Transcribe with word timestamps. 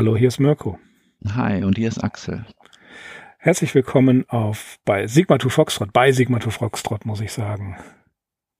Hallo, 0.00 0.16
hier 0.16 0.28
ist 0.28 0.40
Mirko. 0.40 0.78
Hi, 1.34 1.62
und 1.62 1.76
hier 1.76 1.88
ist 1.88 2.02
Axel. 2.02 2.46
Herzlich 3.36 3.74
willkommen 3.74 4.24
auf 4.30 4.78
bei 4.86 5.06
Sigma 5.06 5.36
to 5.36 5.50
Foxtrot, 5.50 5.92
bei 5.92 6.10
Sigma 6.10 6.38
to 6.38 6.48
Foxtrot, 6.48 7.04
muss 7.04 7.20
ich 7.20 7.32
sagen. 7.32 7.76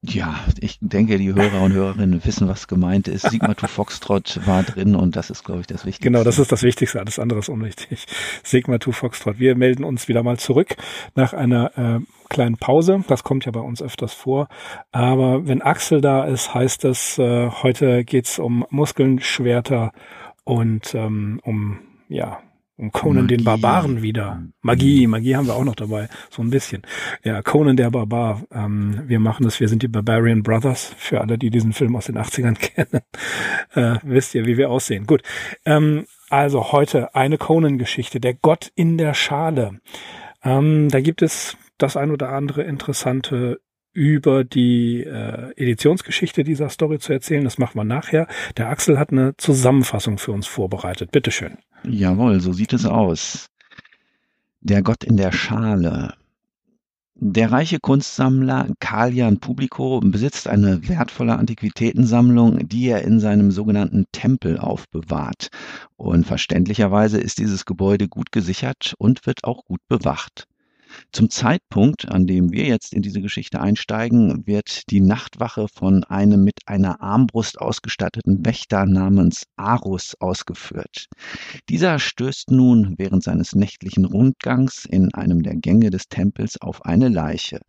Ja, 0.02 0.38
ich 0.61 0.77
denke, 0.82 1.16
die 1.16 1.32
Hörer 1.32 1.62
und 1.62 1.73
Hörerinnen 1.73 2.23
wissen, 2.27 2.46
was 2.46 2.68
gemeint 2.68 3.09
ist. 3.09 3.23
Sigma 3.23 3.55
to 3.55 3.68
Foxtrot 3.68 4.46
war 4.46 4.64
drin 4.64 4.95
und 4.95 5.16
das 5.16 5.30
ist, 5.30 5.42
glaube 5.42 5.62
ich, 5.62 5.66
das 5.66 5.87
Wichtigste. 5.87 6.11
Genau, 6.11 6.24
das 6.24 6.38
ist 6.38 6.52
das 6.52 6.62
Wichtigste, 6.62 7.00
alles 7.00 7.18
andere 7.18 7.38
ist 7.38 7.48
unwichtig. 7.48 8.07
Sigma 8.45 8.77
to 8.77 8.93
Foxtrot. 8.93 9.38
Wir 9.38 9.57
melden 9.57 9.82
uns 9.82 10.09
wieder 10.09 10.22
mal 10.22 10.38
zurück 10.38 10.77
nach 11.14 11.32
einer 11.32 11.79
äh, 11.79 12.00
kleinen 12.29 12.59
Pause. 12.59 13.02
Das 13.09 13.25
kommt 13.25 13.47
ja 13.47 13.50
bei 13.50 13.61
uns 13.61 13.80
öfters 13.80 14.12
vor. 14.12 14.48
Aber 14.92 15.48
wenn 15.48 15.62
Axel 15.62 16.02
da 16.02 16.25
ist, 16.25 16.52
heißt 16.52 16.84
es, 16.84 17.19
äh, 17.19 17.48
heute 17.48 18.05
geht's 18.05 18.38
um 18.38 18.66
Muskeln, 18.69 19.20
Schwerter 19.20 19.92
und 20.44 20.94
ähm, 20.94 21.40
um, 21.44 21.78
ja, 22.08 22.40
um 22.80 22.92
Conan 22.92 23.24
Magie. 23.24 23.36
den 23.36 23.44
Barbaren 23.44 24.02
wieder. 24.02 24.42
Magie, 24.62 25.06
Magie 25.06 25.36
haben 25.36 25.46
wir 25.46 25.54
auch 25.54 25.64
noch 25.64 25.74
dabei, 25.74 26.08
so 26.30 26.40
ein 26.40 26.48
bisschen. 26.48 26.82
Ja, 27.22 27.42
Conan 27.42 27.76
der 27.76 27.90
Barbar. 27.90 28.42
Ähm, 28.50 29.02
wir 29.06 29.20
machen 29.20 29.44
das, 29.44 29.60
wir 29.60 29.68
sind 29.68 29.82
die 29.82 29.88
Barbarian 29.88 30.42
Brothers, 30.42 30.94
für 30.96 31.20
alle, 31.20 31.36
die 31.36 31.50
diesen 31.50 31.74
Film 31.74 31.94
aus 31.94 32.06
den 32.06 32.16
80ern 32.16 32.54
kennen. 32.58 33.02
Äh, 33.74 33.98
wisst 34.02 34.34
ihr, 34.34 34.46
wie 34.46 34.56
wir 34.56 34.70
aussehen. 34.70 35.06
Gut. 35.06 35.22
Ähm, 35.66 36.06
also 36.30 36.72
heute 36.72 37.14
eine 37.14 37.36
Conan-Geschichte, 37.38 38.18
der 38.18 38.34
Gott 38.34 38.72
in 38.74 38.96
der 38.96 39.14
Schale. 39.14 39.80
Ähm, 40.42 40.88
da 40.88 41.00
gibt 41.00 41.22
es 41.22 41.58
das 41.77 41.96
ein 41.96 42.10
oder 42.10 42.30
andere 42.30 42.62
interessante 42.62 43.60
über 43.92 44.44
die 44.44 45.02
äh, 45.02 45.52
Editionsgeschichte 45.56 46.44
dieser 46.44 46.69
Story 46.69 46.98
zu 46.98 47.12
erzählen. 47.12 47.44
Das 47.44 47.58
machen 47.58 47.78
wir 47.78 47.84
nachher. 47.84 48.28
Der 48.56 48.69
Axel 48.69 48.98
hat 48.98 49.10
eine 49.10 49.36
Zusammenfassung 49.36 50.19
für 50.19 50.32
uns 50.32 50.47
vorbereitet. 50.47 51.10
Bitteschön. 51.10 51.58
Jawohl, 51.84 52.41
so 52.41 52.52
sieht 52.52 52.72
es 52.72 52.86
aus. 52.86 53.48
Der 54.60 54.82
Gott 54.82 55.05
in 55.05 55.16
der 55.16 55.32
Schale. 55.32 56.14
Der 57.22 57.52
reiche 57.52 57.80
Kunstsammler 57.80 58.69
Kalian 58.80 59.41
Publico 59.41 60.00
besitzt 60.00 60.48
eine 60.48 60.88
wertvolle 60.88 61.36
Antiquitätensammlung, 61.36 62.66
die 62.66 62.88
er 62.88 63.02
in 63.02 63.20
seinem 63.20 63.50
sogenannten 63.50 64.06
Tempel 64.10 64.58
aufbewahrt. 64.58 65.48
Und 65.97 66.27
verständlicherweise 66.27 67.20
ist 67.20 67.38
dieses 67.38 67.66
Gebäude 67.66 68.08
gut 68.08 68.32
gesichert 68.32 68.94
und 68.97 69.27
wird 69.27 69.44
auch 69.44 69.66
gut 69.66 69.80
bewacht. 69.86 70.47
Zum 71.12 71.30
Zeitpunkt, 71.30 72.08
an 72.08 72.27
dem 72.27 72.52
wir 72.52 72.64
jetzt 72.64 72.94
in 72.94 73.02
diese 73.02 73.20
Geschichte 73.20 73.60
einsteigen, 73.60 74.46
wird 74.46 74.91
die 74.91 75.00
Nachtwache 75.00 75.66
von 75.69 76.05
einem 76.05 76.44
mit 76.44 76.60
einer 76.66 77.00
Armbrust 77.00 77.60
ausgestatteten 77.60 78.44
Wächter 78.44 78.86
namens 78.86 79.44
Arus 79.56 80.14
ausgeführt. 80.20 81.06
Dieser 81.69 81.98
stößt 81.98 82.50
nun 82.50 82.94
während 82.98 83.22
seines 83.22 83.55
nächtlichen 83.55 84.05
Rundgangs 84.05 84.84
in 84.84 85.12
einem 85.14 85.42
der 85.42 85.56
Gänge 85.56 85.91
des 85.91 86.08
Tempels 86.08 86.60
auf 86.60 86.84
eine 86.84 87.08
Leiche. 87.08 87.60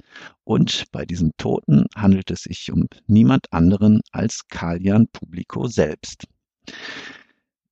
Und 0.44 0.86
bei 0.92 1.06
diesem 1.06 1.32
Toten 1.38 1.86
handelt 1.96 2.32
es 2.32 2.44
sich 2.44 2.72
um 2.72 2.88
niemand 3.08 3.52
anderen 3.52 4.02
als 4.12 4.48
Kalian 4.50 5.08
Publico 5.12 5.68
selbst. 5.68 6.26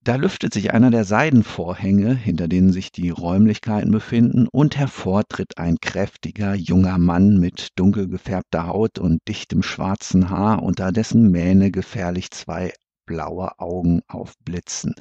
Da 0.02 0.16
lüftet 0.16 0.54
sich 0.54 0.74
einer 0.74 0.92
der 0.92 1.04
Seidenvorhänge, 1.04 2.16
hinter 2.16 2.48
denen 2.48 2.72
sich 2.72 2.92
die 2.94 3.10
Räumlichkeiten 3.10 3.92
befinden, 3.92 4.48
und 4.50 4.78
hervor 4.78 5.24
tritt 5.28 5.58
ein 5.58 5.78
kräftiger 5.82 6.56
junger 6.56 6.98
Mann 6.98 7.38
mit 7.38 7.68
dunkel 7.76 8.08
gefärbter 8.08 8.68
Haut 8.68 8.98
und 8.98 9.20
dichtem 9.28 9.62
schwarzen 9.62 10.30
Haar, 10.30 10.64
unter 10.64 10.94
dessen 10.94 11.30
Mähne 11.32 11.70
gefährlich 11.70 12.32
zwei 12.32 12.72
blaue 13.06 13.60
Augen 13.60 14.02
aufblitzen. 14.08 14.96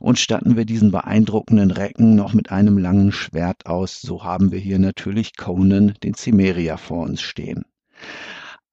Und 0.00 0.18
statten 0.18 0.54
wir 0.56 0.66
diesen 0.66 0.90
beeindruckenden 0.90 1.70
Recken 1.70 2.14
noch 2.14 2.34
mit 2.34 2.50
einem 2.50 2.76
langen 2.76 3.10
Schwert 3.10 3.64
aus, 3.64 4.02
so 4.02 4.22
haben 4.22 4.52
wir 4.52 4.58
hier 4.58 4.78
natürlich 4.78 5.36
Conan, 5.36 5.94
den 6.02 6.14
Cimmeria, 6.14 6.76
vor 6.76 7.04
uns 7.04 7.22
stehen. 7.22 7.64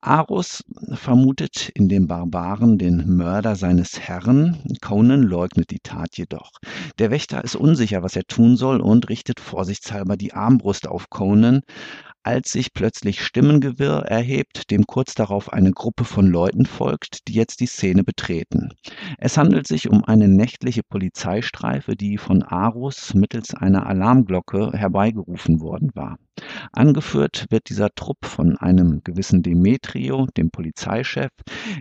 Arus 0.02 0.64
vermutet 0.94 1.70
in 1.76 1.90
dem 1.90 2.08
Barbaren 2.08 2.78
den 2.78 3.18
Mörder 3.18 3.58
seines 3.58 4.00
Herrn. 4.00 4.64
Conan 4.82 5.24
leugnet 5.24 5.72
die 5.72 5.82
Tat 5.82 6.16
jedoch. 6.18 6.52
Der 7.00 7.12
Wächter 7.12 7.44
ist 7.44 7.58
unsicher, 7.58 8.02
was 8.02 8.16
er 8.16 8.24
tun 8.24 8.56
soll 8.56 8.80
und 8.80 9.10
richtet 9.10 9.42
vorsichtshalber 9.42 10.16
die 10.16 10.32
Armbrust 10.32 10.88
auf 10.88 11.10
Conan, 11.10 11.64
als 12.24 12.52
sich 12.52 12.74
plötzlich 12.74 13.24
Stimmengewirr 13.24 14.04
erhebt, 14.06 14.72
dem 14.72 14.86
kurz 14.86 15.16
darauf 15.16 15.52
eine 15.52 15.72
Gruppe 15.72 16.04
von 16.04 16.28
Leuten 16.28 16.66
folgt, 16.66 17.28
die 17.28 17.34
jetzt 17.34 17.60
die 17.60 17.66
Szene 17.66 18.04
betreten. 18.04 18.70
Es 19.18 19.38
handelt 19.38 19.68
sich 19.68 19.90
um 19.90 20.04
eine 20.04 20.28
nächtliche 20.28 20.84
Polizeistreife, 20.84 21.96
die 21.96 22.18
von 22.18 22.44
Arus 22.44 23.14
mittels 23.14 23.54
einer 23.54 23.88
Alarmglocke 23.88 24.72
herbeigerufen 24.74 25.60
worden 25.60 25.92
war. 25.94 26.18
Angeführt 26.72 27.48
wird 27.50 27.70
dieser 27.70 27.90
Trupp 27.96 28.26
von 28.26 28.58
einem 28.58 29.02
gewissen 29.04 29.42
Demetrio, 29.90 30.28
dem 30.38 30.52
Polizeichef, 30.52 31.32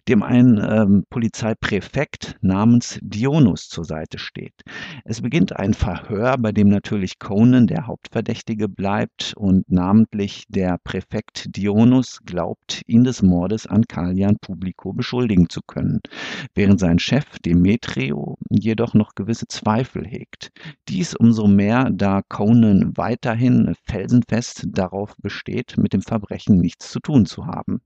dem 0.09 0.23
ein 0.23 0.59
ähm, 0.59 1.05
Polizeipräfekt 1.11 2.37
namens 2.41 2.99
Dionus 3.03 3.69
zur 3.69 3.85
Seite 3.85 4.19
steht. 4.19 4.63
Es 5.05 5.21
beginnt 5.21 5.57
ein 5.57 5.75
Verhör, 5.75 6.37
bei 6.39 6.53
dem 6.53 6.69
natürlich 6.69 7.19
Conan 7.19 7.67
der 7.67 7.87
Hauptverdächtige 7.87 8.69
bleibt 8.69 9.35
und 9.37 9.71
namentlich 9.71 10.45
der 10.49 10.79
Präfekt 10.83 11.57
Dionus 11.57 12.21
glaubt, 12.25 12.83
ihn 12.87 13.05
des 13.05 13.23
Mordes 13.23 13.67
an 13.67 13.85
Kalian 13.85 14.37
Publico 14.41 14.93
beschuldigen 14.93 15.49
zu 15.49 15.61
können, 15.67 16.01
während 16.55 16.81
sein 16.81 16.99
Chef 16.99 17.39
Demetrio 17.45 18.39
jedoch 18.51 18.95
noch 18.95 19.15
gewisse 19.15 19.47
Zweifel 19.49 20.07
hegt. 20.07 20.51
Dies 20.89 21.15
umso 21.15 21.47
mehr, 21.47 21.91
da 21.93 22.23
Conan 22.29 22.93
weiterhin 22.97 23.75
felsenfest 23.85 24.29
fest 24.29 24.67
darauf 24.71 25.17
besteht, 25.19 25.77
mit 25.77 25.93
dem 25.93 26.03
Verbrechen 26.03 26.59
nichts 26.59 26.91
zu 26.91 27.01
tun 27.01 27.27
zu 27.27 27.47
haben. 27.47 27.81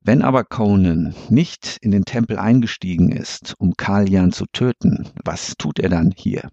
Wenn 0.00 0.22
aber 0.22 0.42
Conan 0.42 1.14
nicht 1.28 1.78
in 1.80 1.92
den 1.92 2.04
Tempel 2.04 2.40
eingestiegen 2.40 3.12
ist, 3.12 3.54
um 3.58 3.76
Kalian 3.76 4.32
zu 4.32 4.46
töten, 4.46 5.08
was 5.24 5.54
tut 5.56 5.78
er 5.78 5.88
dann 5.88 6.12
hier? 6.16 6.50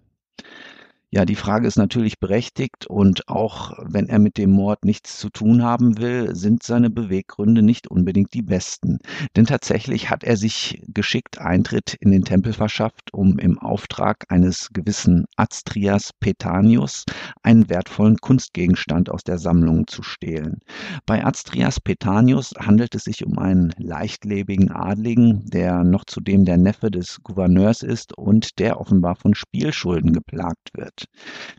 Ja, 1.09 1.23
die 1.23 1.35
Frage 1.35 1.67
ist 1.67 1.77
natürlich 1.77 2.19
berechtigt 2.19 2.85
und 2.85 3.29
auch 3.29 3.71
wenn 3.81 4.09
er 4.09 4.19
mit 4.19 4.37
dem 4.37 4.51
Mord 4.51 4.83
nichts 4.83 5.17
zu 5.17 5.29
tun 5.29 5.63
haben 5.63 5.99
will, 5.99 6.35
sind 6.35 6.63
seine 6.63 6.89
Beweggründe 6.89 7.61
nicht 7.61 7.87
unbedingt 7.87 8.33
die 8.33 8.41
besten. 8.41 8.99
Denn 9.37 9.45
tatsächlich 9.45 10.09
hat 10.09 10.25
er 10.25 10.35
sich 10.35 10.81
geschickt 10.89 11.39
Eintritt 11.39 11.93
in 12.01 12.11
den 12.11 12.25
Tempel 12.25 12.51
verschafft, 12.51 13.13
um 13.13 13.39
im 13.39 13.57
Auftrag 13.57 14.25
eines 14.27 14.67
gewissen 14.73 15.27
Astrias 15.37 16.11
Petanius 16.19 17.05
einen 17.41 17.69
wertvollen 17.69 18.17
Kunstgegenstand 18.17 19.09
aus 19.09 19.23
der 19.23 19.37
Sammlung 19.37 19.87
zu 19.87 20.03
stehlen. 20.03 20.59
Bei 21.05 21.23
Astrias 21.23 21.79
Petanius 21.79 22.53
handelt 22.59 22.95
es 22.95 23.05
sich 23.05 23.25
um 23.25 23.37
einen 23.39 23.73
leichtlebigen 23.77 24.71
Adligen, 24.71 25.45
der 25.45 25.85
noch 25.85 26.03
zudem 26.03 26.43
der 26.43 26.57
Neffe 26.57 26.91
des 26.91 27.23
Gouverneurs 27.23 27.81
ist 27.81 28.17
und 28.17 28.59
der 28.59 28.81
offenbar 28.81 29.15
von 29.15 29.33
Spielschulden 29.35 30.11
geplagt 30.11 30.71
wird. 30.75 31.06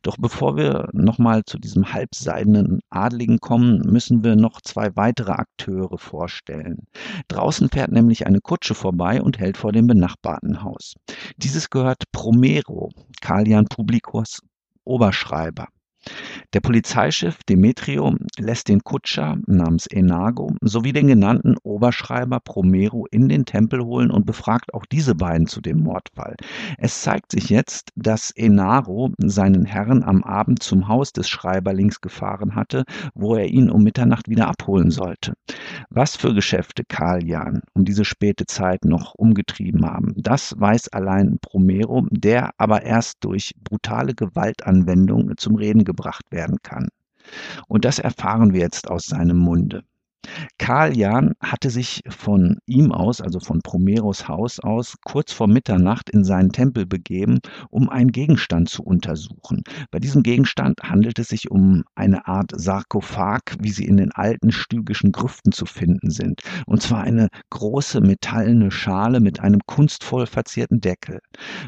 Doch 0.03 0.17
bevor 0.19 0.57
wir 0.57 0.89
nochmal 0.93 1.45
zu 1.45 1.59
diesem 1.59 1.93
halbseidenen 1.93 2.81
Adligen 2.91 3.39
kommen, 3.39 3.81
müssen 3.81 4.23
wir 4.23 4.37
noch 4.37 4.61
zwei 4.61 4.95
weitere 4.97 5.33
Akteure 5.33 5.99
vorstellen. 5.99 6.87
Draußen 7.29 7.69
fährt 7.69 7.91
nämlich 7.91 8.27
eine 8.27 8.41
Kutsche 8.41 8.75
vorbei 8.75 9.21
und 9.21 9.39
hält 9.39 9.57
vor 9.57 9.73
dem 9.73 9.87
benachbarten 9.87 10.63
Haus. 10.63 10.95
Dieses 11.37 11.71
gehört 11.71 12.05
Promero, 12.13 12.91
Kalian 13.21 13.67
Publicus 13.67 14.41
Oberschreiber. 14.85 15.69
Der 16.55 16.61
Polizeichef 16.61 17.43
Demetrio 17.45 18.17
lässt 18.39 18.69
den 18.69 18.83
Kutscher 18.83 19.37
namens 19.47 19.87
Enago 19.87 20.55
sowie 20.63 20.93
den 20.93 21.09
genannten 21.09 21.57
Oberschreiber 21.63 22.41
Promero 22.41 23.07
in 23.11 23.29
den 23.29 23.45
Tempel 23.45 23.85
holen 23.85 24.11
und 24.11 24.25
befragt 24.25 24.73
auch 24.73 24.87
diese 24.87 25.15
beiden 25.15 25.47
zu 25.47 25.61
dem 25.61 25.81
Mordfall. 25.81 26.37
Es 26.79 27.03
zeigt 27.03 27.33
sich 27.33 27.51
jetzt, 27.51 27.91
dass 27.97 28.31
Enaro 28.31 29.13
seinen 29.19 29.67
Herrn 29.67 30.03
am 30.03 30.25
Abend 30.25 30.63
zum 30.63 30.89
Haus 30.89 31.13
des 31.13 31.29
Schreiberlings 31.29 32.01
gefahren 32.01 32.55
hatte, 32.55 32.85
wo 33.15 33.35
er 33.35 33.47
ihn 33.47 33.71
um 33.71 33.83
Mitternacht 33.83 34.29
wieder 34.29 34.49
abholen 34.49 34.91
sollte. 34.91 35.35
Was 35.91 36.17
für 36.17 36.33
Geschäfte 36.33 36.83
Kalian 36.85 37.61
um 37.75 37.85
diese 37.85 38.07
späte 38.07 38.47
Zeit 38.47 38.85
noch 38.85 39.15
umgetrieben 39.15 39.85
haben, 39.85 40.15
das 40.17 40.59
weiß 40.59 40.89
allein 40.89 41.39
Promero, 41.43 42.07
der 42.11 42.53
aber 42.57 42.83
erst 42.85 43.19
durch 43.21 43.53
brutale 43.63 44.15
Gewaltanwendung 44.15 45.37
zum 45.37 45.57
Reden 45.57 45.85
gebracht 45.89 46.31
werden 46.31 46.59
kann. 46.63 46.89
Und 47.67 47.85
das 47.85 47.99
erfahren 47.99 48.53
wir 48.53 48.61
jetzt 48.61 48.89
aus 48.89 49.07
seinem 49.07 49.39
Munde. 49.39 49.83
Karl 50.59 51.33
hatte 51.41 51.71
sich 51.71 52.03
von 52.09 52.59
ihm 52.67 52.93
aus, 52.93 53.21
also 53.21 53.41
von 53.41 53.61
Promeros 53.63 54.29
Haus 54.29 54.61
aus, 54.61 54.97
kurz 55.05 55.33
vor 55.33 55.47
Mitternacht 55.47 56.11
in 56.11 56.25
seinen 56.25 56.51
Tempel 56.51 56.85
begeben, 56.85 57.39
um 57.71 57.89
einen 57.89 58.13
Gegenstand 58.13 58.69
zu 58.69 58.83
untersuchen. 58.83 59.63
Bei 59.91 59.99
diesem 59.99 60.23
Gegenstand 60.23 60.81
handelt 60.83 61.19
es 61.19 61.29
sich 61.29 61.51
um 61.51 61.85
eine 61.95 62.27
Art 62.27 62.53
Sarkophag, 62.55 63.57
wie 63.61 63.71
sie 63.71 63.87
in 63.87 63.97
den 63.97 64.13
alten 64.13 64.53
stygischen 64.53 65.13
Grüften 65.13 65.53
zu 65.53 65.65
finden 65.65 66.11
sind. 66.11 66.43
Und 66.67 66.83
zwar 66.83 67.03
eine 67.03 67.29
große 67.51 68.01
metallene 68.01 68.71
Schale 68.71 69.21
mit 69.21 69.41
einem 69.41 69.61
kunstvoll 69.67 70.27
verzierten 70.27 70.81
Deckel. 70.81 71.21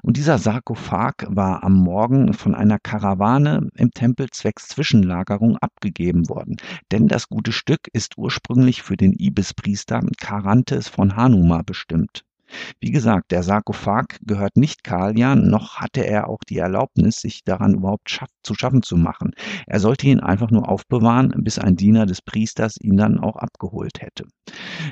Und 0.03 0.17
dieser 0.17 0.39
Sarkophag 0.39 1.15
war 1.29 1.65
am 1.65 1.75
Morgen 1.75 2.35
von 2.35 2.55
einer 2.55 2.79
Karawane 2.79 3.69
im 3.77 3.91
Tempel 3.93 4.29
zwecks 4.31 4.69
Zwischenlagerung 4.69 5.57
abgegeben 5.59 6.29
worden. 6.29 6.57
Denn 6.93 7.09
das 7.09 7.29
gute 7.29 7.53
Stück 7.53 7.89
ist 7.93 8.19
ursprünglich 8.19 8.40
für 8.83 8.97
den 8.97 9.13
Ibispriester 9.13 10.01
Charantes 10.21 10.89
von 10.89 11.17
Hanuma 11.17 11.63
bestimmt. 11.63 12.25
Wie 12.81 12.91
gesagt, 12.91 13.31
der 13.31 13.43
Sarkophag 13.43 14.19
gehört 14.23 14.57
nicht 14.57 14.83
Kalian, 14.83 15.49
noch 15.49 15.77
hatte 15.77 16.05
er 16.05 16.29
auch 16.29 16.41
die 16.49 16.59
Erlaubnis, 16.59 17.21
sich 17.21 17.45
daran 17.45 17.75
überhaupt 17.75 18.11
schaff 18.11 18.29
zu 18.43 18.55
schaffen 18.55 18.83
zu 18.83 18.97
machen. 18.97 19.33
Er 19.67 19.81
sollte 19.81 20.09
ihn 20.09 20.21
einfach 20.21 20.51
nur 20.51 20.69
aufbewahren, 20.69 21.33
bis 21.39 21.59
ein 21.59 21.77
Diener 21.77 22.07
des 22.07 22.23
Priesters 22.23 22.77
ihn 22.81 22.97
dann 22.97 23.21
auch 23.21 23.37
abgeholt 23.37 24.01
hätte. 24.01 24.25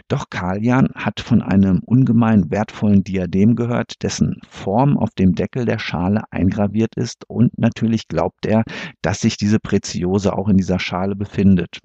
Doch 0.09 0.31
Kalian 0.31 0.91
hat 0.95 1.21
von 1.21 1.43
einem 1.43 1.81
ungemein 1.85 2.51
wertvollen 2.51 3.03
Diadem 3.03 3.57
gehört, 3.57 4.03
dessen 4.03 4.41
Form 4.49 4.97
auf 4.97 5.11
dem 5.11 5.35
Deckel 5.35 5.65
der 5.65 5.79
Schale 5.79 6.23
eingraviert 6.31 6.95
ist 6.97 7.29
und 7.29 7.59
natürlich 7.59 8.07
glaubt 8.09 8.47
er, 8.47 8.63
dass 9.03 9.21
sich 9.21 9.37
diese 9.37 9.59
Preziose 9.59 10.37
auch 10.37 10.49
in 10.49 10.57
dieser 10.57 10.79
Schale 10.79 11.17
befindet. 11.17 11.81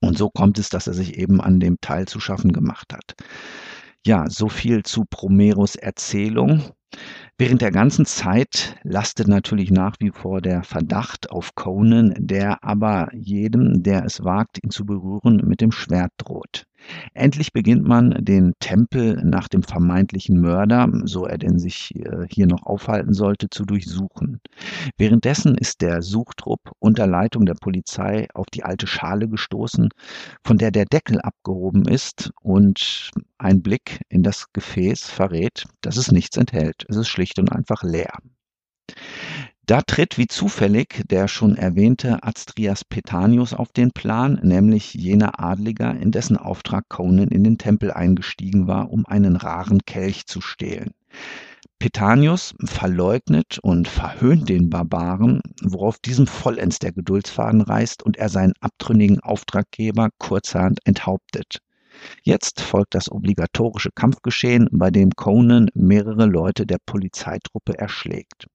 Und 0.00 0.16
so 0.16 0.30
kommt 0.30 0.58
es, 0.58 0.68
dass 0.68 0.86
er 0.86 0.94
sich 0.94 1.18
eben 1.18 1.40
an 1.40 1.60
dem 1.60 1.80
Teil 1.80 2.06
zu 2.06 2.20
schaffen 2.20 2.52
gemacht 2.52 2.92
hat. 2.92 3.14
Ja, 4.06 4.30
so 4.30 4.48
viel 4.48 4.84
zu 4.84 5.04
Promeros 5.04 5.76
Erzählung. 5.76 6.62
Während 7.36 7.62
der 7.62 7.72
ganzen 7.72 8.06
Zeit 8.06 8.76
lastet 8.82 9.28
natürlich 9.28 9.70
nach 9.70 9.96
wie 10.00 10.10
vor 10.10 10.40
der 10.40 10.62
Verdacht 10.62 11.30
auf 11.30 11.54
Conan, 11.54 12.14
der 12.18 12.64
aber 12.64 13.08
jedem, 13.14 13.82
der 13.82 14.04
es 14.04 14.24
wagt, 14.24 14.62
ihn 14.62 14.70
zu 14.70 14.86
berühren, 14.86 15.42
mit 15.44 15.60
dem 15.60 15.72
Schwert 15.72 16.12
droht. 16.16 16.67
Endlich 17.14 17.52
beginnt 17.52 17.86
man 17.86 18.24
den 18.24 18.54
Tempel 18.60 19.22
nach 19.24 19.48
dem 19.48 19.62
vermeintlichen 19.62 20.40
Mörder, 20.40 20.88
so 21.04 21.26
er 21.26 21.38
denn 21.38 21.58
sich 21.58 21.94
äh, 21.96 22.26
hier 22.30 22.46
noch 22.46 22.64
aufhalten 22.64 23.14
sollte, 23.14 23.50
zu 23.50 23.64
durchsuchen. 23.64 24.40
Währenddessen 24.96 25.56
ist 25.56 25.80
der 25.82 26.02
Suchtrupp 26.02 26.60
unter 26.78 27.06
Leitung 27.06 27.46
der 27.46 27.54
Polizei 27.54 28.28
auf 28.34 28.46
die 28.46 28.64
alte 28.64 28.86
Schale 28.86 29.28
gestoßen, 29.28 29.88
von 30.44 30.58
der 30.58 30.70
der 30.70 30.84
Deckel 30.86 31.20
abgehoben 31.20 31.86
ist 31.86 32.30
und 32.42 33.10
ein 33.38 33.62
Blick 33.62 34.00
in 34.08 34.22
das 34.22 34.46
Gefäß 34.52 35.04
verrät, 35.08 35.64
dass 35.80 35.96
es 35.96 36.12
nichts 36.12 36.36
enthält. 36.36 36.84
Es 36.88 36.96
ist 36.96 37.08
schlicht 37.08 37.38
und 37.38 37.52
einfach 37.52 37.82
leer. 37.82 38.18
Da 39.68 39.82
tritt 39.82 40.16
wie 40.16 40.28
zufällig 40.28 41.04
der 41.10 41.28
schon 41.28 41.54
erwähnte 41.54 42.22
Astrias 42.22 42.86
Petanius 42.86 43.52
auf 43.52 43.70
den 43.70 43.90
Plan, 43.90 44.40
nämlich 44.42 44.94
jener 44.94 45.40
Adliger, 45.40 45.94
in 45.94 46.10
dessen 46.10 46.38
Auftrag 46.38 46.88
Conan 46.88 47.28
in 47.28 47.44
den 47.44 47.58
Tempel 47.58 47.92
eingestiegen 47.92 48.66
war, 48.66 48.90
um 48.90 49.04
einen 49.04 49.36
raren 49.36 49.84
Kelch 49.84 50.24
zu 50.26 50.40
stehlen. 50.40 50.94
Petanius 51.78 52.54
verleugnet 52.64 53.58
und 53.58 53.88
verhöhnt 53.88 54.48
den 54.48 54.70
Barbaren, 54.70 55.42
worauf 55.62 55.98
diesem 55.98 56.26
vollends 56.26 56.78
der 56.78 56.92
Geduldsfaden 56.92 57.60
reißt 57.60 58.02
und 58.02 58.16
er 58.16 58.30
seinen 58.30 58.54
abtrünnigen 58.60 59.20
Auftraggeber 59.20 60.08
kurzerhand 60.16 60.78
enthauptet. 60.86 61.58
Jetzt 62.22 62.62
folgt 62.62 62.94
das 62.94 63.12
obligatorische 63.12 63.90
Kampfgeschehen, 63.94 64.70
bei 64.72 64.90
dem 64.90 65.10
Conan 65.10 65.68
mehrere 65.74 66.24
Leute 66.24 66.64
der 66.64 66.78
Polizeitruppe 66.86 67.76
erschlägt. 67.76 68.46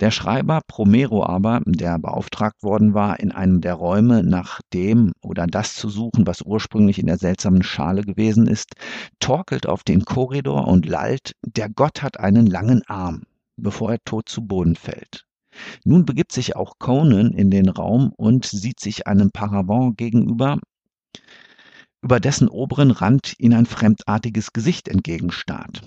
Der 0.00 0.10
Schreiber 0.10 0.62
Promero 0.66 1.26
aber, 1.26 1.60
der 1.66 1.98
beauftragt 1.98 2.62
worden 2.62 2.94
war, 2.94 3.20
in 3.20 3.32
einem 3.32 3.60
der 3.60 3.74
Räume 3.74 4.22
nach 4.22 4.62
dem 4.72 5.12
oder 5.20 5.46
das 5.46 5.74
zu 5.74 5.90
suchen, 5.90 6.26
was 6.26 6.40
ursprünglich 6.40 6.98
in 6.98 7.06
der 7.06 7.18
seltsamen 7.18 7.62
Schale 7.62 8.00
gewesen 8.00 8.46
ist, 8.46 8.72
torkelt 9.18 9.66
auf 9.66 9.84
den 9.84 10.06
Korridor 10.06 10.68
und 10.68 10.86
lallt, 10.86 11.32
der 11.44 11.68
Gott 11.68 12.02
hat 12.02 12.18
einen 12.18 12.46
langen 12.46 12.82
Arm, 12.86 13.24
bevor 13.58 13.92
er 13.92 13.98
tot 14.06 14.30
zu 14.30 14.46
Boden 14.46 14.74
fällt. 14.74 15.26
Nun 15.84 16.06
begibt 16.06 16.32
sich 16.32 16.56
auch 16.56 16.78
Conan 16.78 17.32
in 17.32 17.50
den 17.50 17.68
Raum 17.68 18.14
und 18.16 18.46
sieht 18.46 18.80
sich 18.80 19.06
einem 19.06 19.30
Paravent 19.30 19.98
gegenüber, 19.98 20.58
über 22.00 22.20
dessen 22.20 22.48
oberen 22.48 22.90
Rand 22.90 23.34
ihn 23.38 23.52
ein 23.52 23.66
fremdartiges 23.66 24.54
Gesicht 24.54 24.88
entgegenstarrt. 24.88 25.82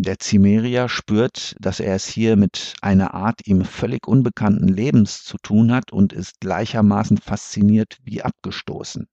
Der 0.00 0.16
Cimmerier 0.20 0.88
spürt, 0.88 1.56
dass 1.58 1.80
er 1.80 1.96
es 1.96 2.06
hier 2.06 2.36
mit 2.36 2.74
einer 2.82 3.14
Art 3.14 3.48
ihm 3.48 3.64
völlig 3.64 4.06
unbekannten 4.06 4.68
Lebens 4.68 5.24
zu 5.24 5.38
tun 5.38 5.72
hat 5.72 5.92
und 5.92 6.12
ist 6.12 6.40
gleichermaßen 6.40 7.18
fasziniert 7.18 7.98
wie 8.04 8.22
abgestoßen. 8.22 9.08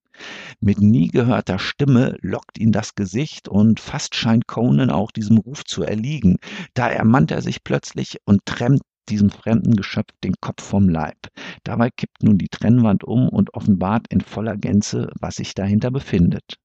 Mit 0.59 0.79
nie 0.81 1.07
gehörter 1.07 1.57
Stimme 1.57 2.17
lockt 2.21 2.59
ihn 2.59 2.71
das 2.71 2.93
Gesicht 2.93 3.47
und 3.47 3.79
fast 3.79 4.13
scheint 4.13 4.45
Conan 4.45 4.91
auch 4.91 5.09
diesem 5.09 5.39
Ruf 5.39 5.63
zu 5.65 5.81
erliegen. 5.81 6.37
Da 6.75 6.87
ermannt 6.87 7.31
er 7.31 7.41
sich 7.41 7.63
plötzlich 7.63 8.19
und 8.25 8.45
trennt 8.45 8.83
diesem 9.09 9.31
fremden 9.31 9.75
Geschöpf 9.75 10.13
den 10.23 10.35
Kopf 10.39 10.63
vom 10.63 10.87
Leib. 10.87 11.17
Dabei 11.63 11.89
kippt 11.89 12.21
nun 12.21 12.37
die 12.37 12.49
Trennwand 12.49 13.03
um 13.03 13.27
und 13.27 13.55
offenbart 13.55 14.05
in 14.09 14.21
voller 14.21 14.55
Gänze, 14.55 15.09
was 15.19 15.37
sich 15.37 15.55
dahinter 15.55 15.89
befindet. 15.89 16.59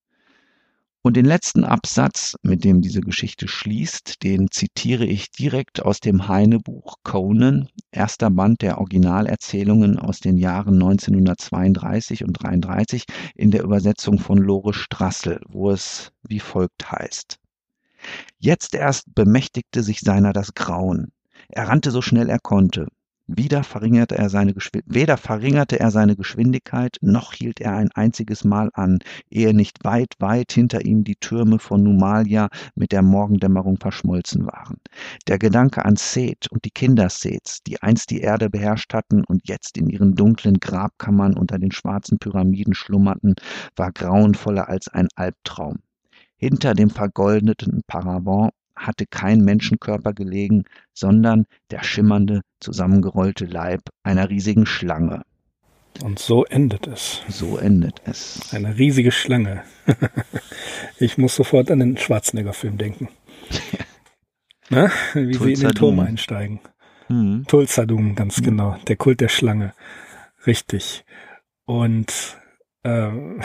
Und 1.02 1.16
den 1.16 1.24
letzten 1.24 1.64
Absatz, 1.64 2.36
mit 2.42 2.62
dem 2.62 2.82
diese 2.82 3.00
Geschichte 3.00 3.48
schließt, 3.48 4.22
den 4.22 4.50
zitiere 4.50 5.06
ich 5.06 5.30
direkt 5.30 5.82
aus 5.82 6.00
dem 6.00 6.28
Heine-Buch 6.28 6.96
Conan, 7.04 7.70
erster 7.90 8.28
Band 8.28 8.60
der 8.60 8.76
Originalerzählungen 8.76 9.98
aus 9.98 10.20
den 10.20 10.36
Jahren 10.36 10.74
1932 10.74 12.22
und 12.22 12.34
33 12.34 13.04
in 13.34 13.50
der 13.50 13.62
Übersetzung 13.62 14.18
von 14.18 14.36
Lore 14.36 14.74
Strassel, 14.74 15.40
wo 15.48 15.70
es 15.70 16.12
wie 16.22 16.40
folgt 16.40 16.92
heißt. 16.92 17.38
Jetzt 18.38 18.74
erst 18.74 19.14
bemächtigte 19.14 19.82
sich 19.82 20.00
seiner 20.00 20.34
das 20.34 20.52
Grauen. 20.52 21.12
Er 21.48 21.68
rannte 21.68 21.92
so 21.92 22.02
schnell 22.02 22.28
er 22.28 22.40
konnte. 22.40 22.88
Wieder 23.32 23.62
verringerte 23.62 24.18
er 24.18 24.28
seine 24.28 24.56
weder 24.86 25.16
verringerte 25.16 25.78
er 25.78 25.92
seine 25.92 26.16
Geschwindigkeit, 26.16 26.96
noch 27.00 27.32
hielt 27.32 27.60
er 27.60 27.76
ein 27.76 27.92
einziges 27.94 28.42
Mal 28.42 28.70
an, 28.74 28.98
ehe 29.30 29.54
nicht 29.54 29.84
weit, 29.84 30.16
weit 30.18 30.50
hinter 30.50 30.84
ihm 30.84 31.04
die 31.04 31.14
Türme 31.14 31.60
von 31.60 31.80
Numalia 31.80 32.48
mit 32.74 32.90
der 32.90 33.02
Morgendämmerung 33.02 33.76
verschmolzen 33.76 34.46
waren. 34.46 34.78
Der 35.28 35.38
Gedanke 35.38 35.84
an 35.84 35.94
Seth 35.94 36.50
und 36.50 36.64
die 36.64 36.72
Kinder 36.72 37.08
Seths, 37.08 37.62
die 37.62 37.80
einst 37.80 38.10
die 38.10 38.20
Erde 38.20 38.50
beherrscht 38.50 38.92
hatten 38.94 39.22
und 39.22 39.48
jetzt 39.48 39.78
in 39.78 39.88
ihren 39.88 40.16
dunklen 40.16 40.58
Grabkammern 40.58 41.36
unter 41.36 41.60
den 41.60 41.70
schwarzen 41.70 42.18
Pyramiden 42.18 42.74
schlummerten, 42.74 43.36
war 43.76 43.92
grauenvoller 43.92 44.68
als 44.68 44.88
ein 44.88 45.06
Albtraum. 45.14 45.76
Hinter 46.36 46.74
dem 46.74 46.90
vergoldeten 46.90 47.82
Paravent 47.86 48.50
hatte 48.80 49.06
kein 49.06 49.40
Menschenkörper 49.40 50.12
gelegen, 50.12 50.64
sondern 50.92 51.46
der 51.70 51.84
schimmernde, 51.84 52.40
zusammengerollte 52.60 53.44
Leib 53.44 53.82
einer 54.02 54.30
riesigen 54.30 54.66
Schlange. 54.66 55.22
Und 56.02 56.18
so 56.18 56.44
endet 56.44 56.86
es. 56.86 57.22
So 57.28 57.58
endet 57.58 58.00
es. 58.04 58.52
Eine 58.52 58.78
riesige 58.78 59.12
Schlange. 59.12 59.62
ich 60.98 61.18
muss 61.18 61.34
sofort 61.34 61.70
an 61.70 61.80
den 61.80 61.96
Schwarzenegger-Film 61.98 62.78
denken. 62.78 63.08
Na, 64.70 64.90
wie 65.14 65.32
Tulsa 65.32 65.44
sie 65.44 65.52
in 65.52 65.60
den 65.60 65.74
Turm 65.74 66.00
einsteigen. 66.00 66.60
Mhm. 67.08 67.44
Tulsa 67.48 67.84
Doom, 67.84 68.14
ganz 68.14 68.38
mhm. 68.38 68.44
genau. 68.44 68.76
Der 68.86 68.96
Kult 68.96 69.20
der 69.20 69.28
Schlange. 69.28 69.74
Richtig. 70.46 71.04
Und 71.66 72.38
ähm, 72.84 73.42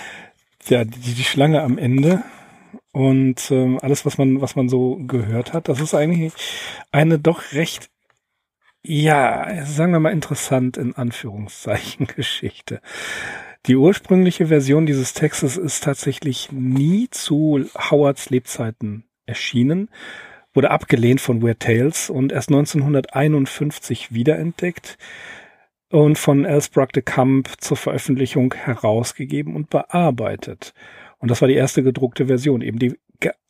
ja, 0.68 0.84
die, 0.84 1.14
die 1.14 1.24
Schlange 1.24 1.60
am 1.62 1.76
Ende 1.76 2.22
und 2.92 3.50
ähm, 3.50 3.78
alles, 3.80 4.04
was 4.04 4.18
man, 4.18 4.40
was 4.40 4.56
man 4.56 4.68
so 4.68 4.96
gehört 5.06 5.52
hat, 5.52 5.68
das 5.68 5.80
ist 5.80 5.94
eigentlich 5.94 6.32
eine 6.90 7.18
doch 7.18 7.52
recht, 7.52 7.88
ja, 8.82 9.64
sagen 9.64 9.92
wir 9.92 10.00
mal 10.00 10.12
interessant 10.12 10.76
in 10.76 10.94
Anführungszeichen 10.94 12.06
Geschichte. 12.16 12.80
Die 13.66 13.76
ursprüngliche 13.76 14.46
Version 14.46 14.86
dieses 14.86 15.12
Textes 15.12 15.56
ist 15.56 15.84
tatsächlich 15.84 16.50
nie 16.50 17.08
zu 17.10 17.66
Howards 17.90 18.30
Lebzeiten 18.30 19.04
erschienen, 19.26 19.90
wurde 20.54 20.70
abgelehnt 20.70 21.20
von 21.20 21.42
Weird 21.42 21.60
Tales 21.60 22.10
und 22.10 22.32
erst 22.32 22.48
1951 22.48 24.12
wiederentdeckt 24.12 24.98
und 25.90 26.18
von 26.18 26.44
Elsbrock 26.44 26.92
de 26.92 27.02
Camp 27.02 27.50
zur 27.58 27.76
Veröffentlichung 27.76 28.54
herausgegeben 28.54 29.54
und 29.54 29.70
bearbeitet. 29.70 30.72
Und 31.20 31.30
das 31.30 31.40
war 31.40 31.48
die 31.48 31.54
erste 31.54 31.82
gedruckte 31.82 32.26
Version, 32.26 32.62
eben 32.62 32.78
die 32.78 32.98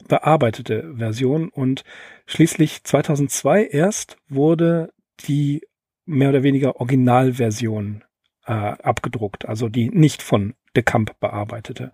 bearbeitete 0.08 0.92
Version. 0.96 1.48
Und 1.48 1.84
schließlich 2.26 2.84
2002 2.84 3.64
erst 3.66 4.16
wurde 4.28 4.92
die 5.26 5.62
mehr 6.04 6.30
oder 6.30 6.42
weniger 6.42 6.76
Originalversion 6.76 8.04
äh, 8.46 8.52
abgedruckt, 8.52 9.46
also 9.46 9.68
die 9.68 9.88
nicht 9.88 10.22
von 10.22 10.54
de 10.74 10.82
Camp 10.82 11.18
bearbeitete. 11.20 11.92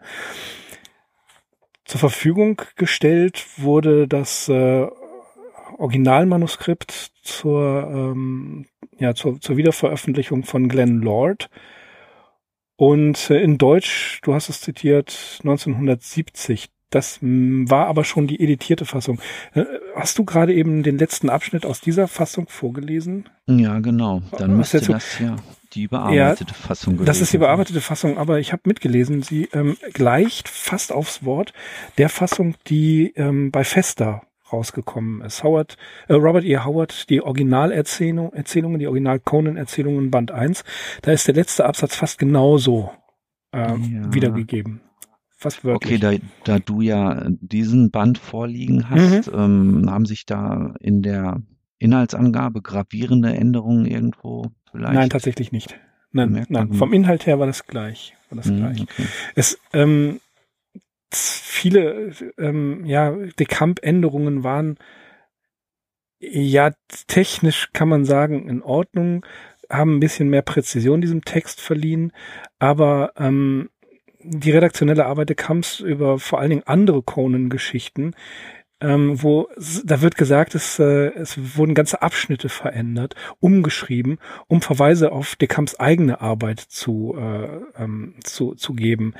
Zur 1.85 2.00
Verfügung 2.00 2.62
gestellt 2.76 3.45
wurde 3.59 4.09
das 4.09 4.49
äh, 4.49 4.87
Originalmanuskript 5.78 7.12
zur, 7.23 7.88
ähm, 7.92 8.66
ja, 8.99 9.14
zur, 9.14 9.40
zur 9.40 9.56
Wiederveröffentlichung 9.56 10.45
von 10.45 10.68
Glenn 10.68 11.00
Lord. 11.02 11.50
Und 12.76 13.30
äh, 13.30 13.40
in 13.40 13.59
Deutsch, 13.59 14.21
du 14.23 14.35
hast 14.35 14.49
es 14.49 14.61
zitiert, 14.61 15.38
1970. 15.40 16.68
Das 16.90 17.18
war 17.21 17.88
aber 17.88 18.04
schon 18.04 18.26
die 18.26 18.40
editierte 18.40 18.85
Fassung. 18.85 19.21
Äh, 19.54 19.64
hast 19.97 20.18
du 20.18 20.25
gerade 20.25 20.54
eben 20.54 20.83
den 20.83 20.99
letzten 20.99 21.30
Abschnitt 21.30 21.66
aus 21.66 21.80
dieser 21.80 22.06
Fassung 22.06 22.47
vorgelesen? 22.49 23.28
Ja, 23.47 23.80
genau. 23.80 24.23
Dann 24.38 24.52
Was 24.52 24.73
müsste 24.73 24.92
das 24.92 25.18
ja 25.18 25.37
die 25.76 25.83
überarbeitete 25.83 26.52
ja, 26.52 26.56
Fassung 26.56 26.95
gewesen. 26.95 27.06
Das 27.06 27.21
ist 27.21 27.33
die 27.33 27.37
überarbeitete 27.37 27.80
Fassung, 27.80 28.18
aber 28.18 28.40
ich 28.40 28.52
habe 28.52 28.62
mitgelesen, 28.64 29.23
sie 29.23 29.49
ähm, 29.52 29.76
gleicht 29.92 30.49
fast 30.49 30.92
aufs 30.92 31.25
Wort 31.25 31.52
der 31.99 32.09
Fassung, 32.09 32.54
die 32.66 33.12
ähm, 33.16 33.50
bei 33.50 33.62
Festa 33.62 34.23
rausgekommen 34.53 35.23
ist. 35.23 35.43
Howard, 35.43 35.76
äh, 36.09 36.15
Robert 36.15 36.45
E. 36.45 36.59
Howard, 36.59 37.09
die 37.11 37.23
Originalerzählung, 37.23 38.33
Erzählungen, 38.33 38.79
die 38.79 38.87
Original 38.87 39.21
Conan-Erzählungen 39.21 40.11
Band 40.11 40.31
1, 40.31 40.65
da 41.03 41.12
ist 41.12 41.26
der 41.26 41.35
letzte 41.35 41.67
Absatz 41.67 41.97
fast 41.97 42.19
genauso 42.19 42.91
äh, 43.53 43.59
ja. 43.59 44.15
wiedergegeben. 44.15 44.81
Fast 45.37 45.65
wirklich. 45.65 46.03
Okay, 46.03 46.21
da, 46.45 46.55
da 46.55 46.59
du 46.59 46.81
ja 46.81 47.26
diesen 47.29 47.91
Band 47.91 48.19
vorliegen 48.19 48.88
hast, 48.88 49.33
mhm. 49.33 49.38
ähm, 49.38 49.91
haben 49.91 50.07
sich 50.07 50.25
da 50.25 50.75
in 50.81 51.03
der 51.03 51.43
Inhaltsangabe 51.79 52.62
gravierende 52.62 53.35
Änderungen 53.35 53.85
irgendwo 53.85 54.50
vielleicht? 54.71 54.95
Nein, 54.95 55.11
tatsächlich 55.11 55.53
nicht. 55.53 55.79
Nein, 56.12 56.47
nein. 56.49 56.73
Vom 56.73 56.95
Inhalt 56.95 57.26
her 57.26 57.38
war 57.38 57.47
das 57.47 57.67
gleich. 57.67 58.15
War 58.31 58.37
das 58.37 58.47
mhm, 58.47 58.57
gleich. 58.57 58.81
Okay. 58.83 59.05
Es, 59.35 59.59
ähm, 59.75 60.21
viele 61.13 62.13
ähm, 62.39 62.85
ja, 62.85 63.13
Decamp-Änderungen 63.39 64.45
waren 64.45 64.79
ja 66.19 66.73
technisch 67.07 67.71
kann 67.73 67.89
man 67.89 68.05
sagen 68.05 68.49
in 68.49 68.63
Ordnung, 68.63 69.25
haben 69.71 69.97
ein 69.97 70.01
bisschen 70.01 70.29
mehr 70.29 70.43
Präzision 70.43 71.01
diesem 71.01 71.25
Text 71.25 71.61
verliehen, 71.61 72.13
aber 72.59 73.13
ähm, 73.17 73.71
die 74.21 74.51
redaktionelle 74.51 75.07
Arbeit 75.07 75.29
der 75.29 75.37
Camps 75.37 75.81
über 75.81 76.19
vor 76.19 76.41
allen 76.41 76.51
Dingen 76.51 76.67
andere 76.67 77.03
Conan-Geschichten, 77.03 78.15
ähm, 78.80 79.23
wo 79.23 79.49
da 79.85 80.02
wird 80.02 80.16
gesagt, 80.16 80.54
es, 80.54 80.78
äh, 80.78 81.09
es 81.14 81.56
wurden 81.56 81.75
ganze 81.75 82.02
Abschnitte 82.02 82.49
verändert, 82.49 83.14
umgeschrieben, 83.40 84.18
um 84.49 84.61
Verweise 84.61 85.12
auf 85.12 85.35
Decamps 85.37 85.76
eigene 85.80 86.21
Arbeit 86.21 86.61
zu, 86.61 87.16
äh, 87.18 87.83
ähm, 87.83 88.14
zu, 88.23 88.54
zu 88.54 88.75
geben. 88.75 89.14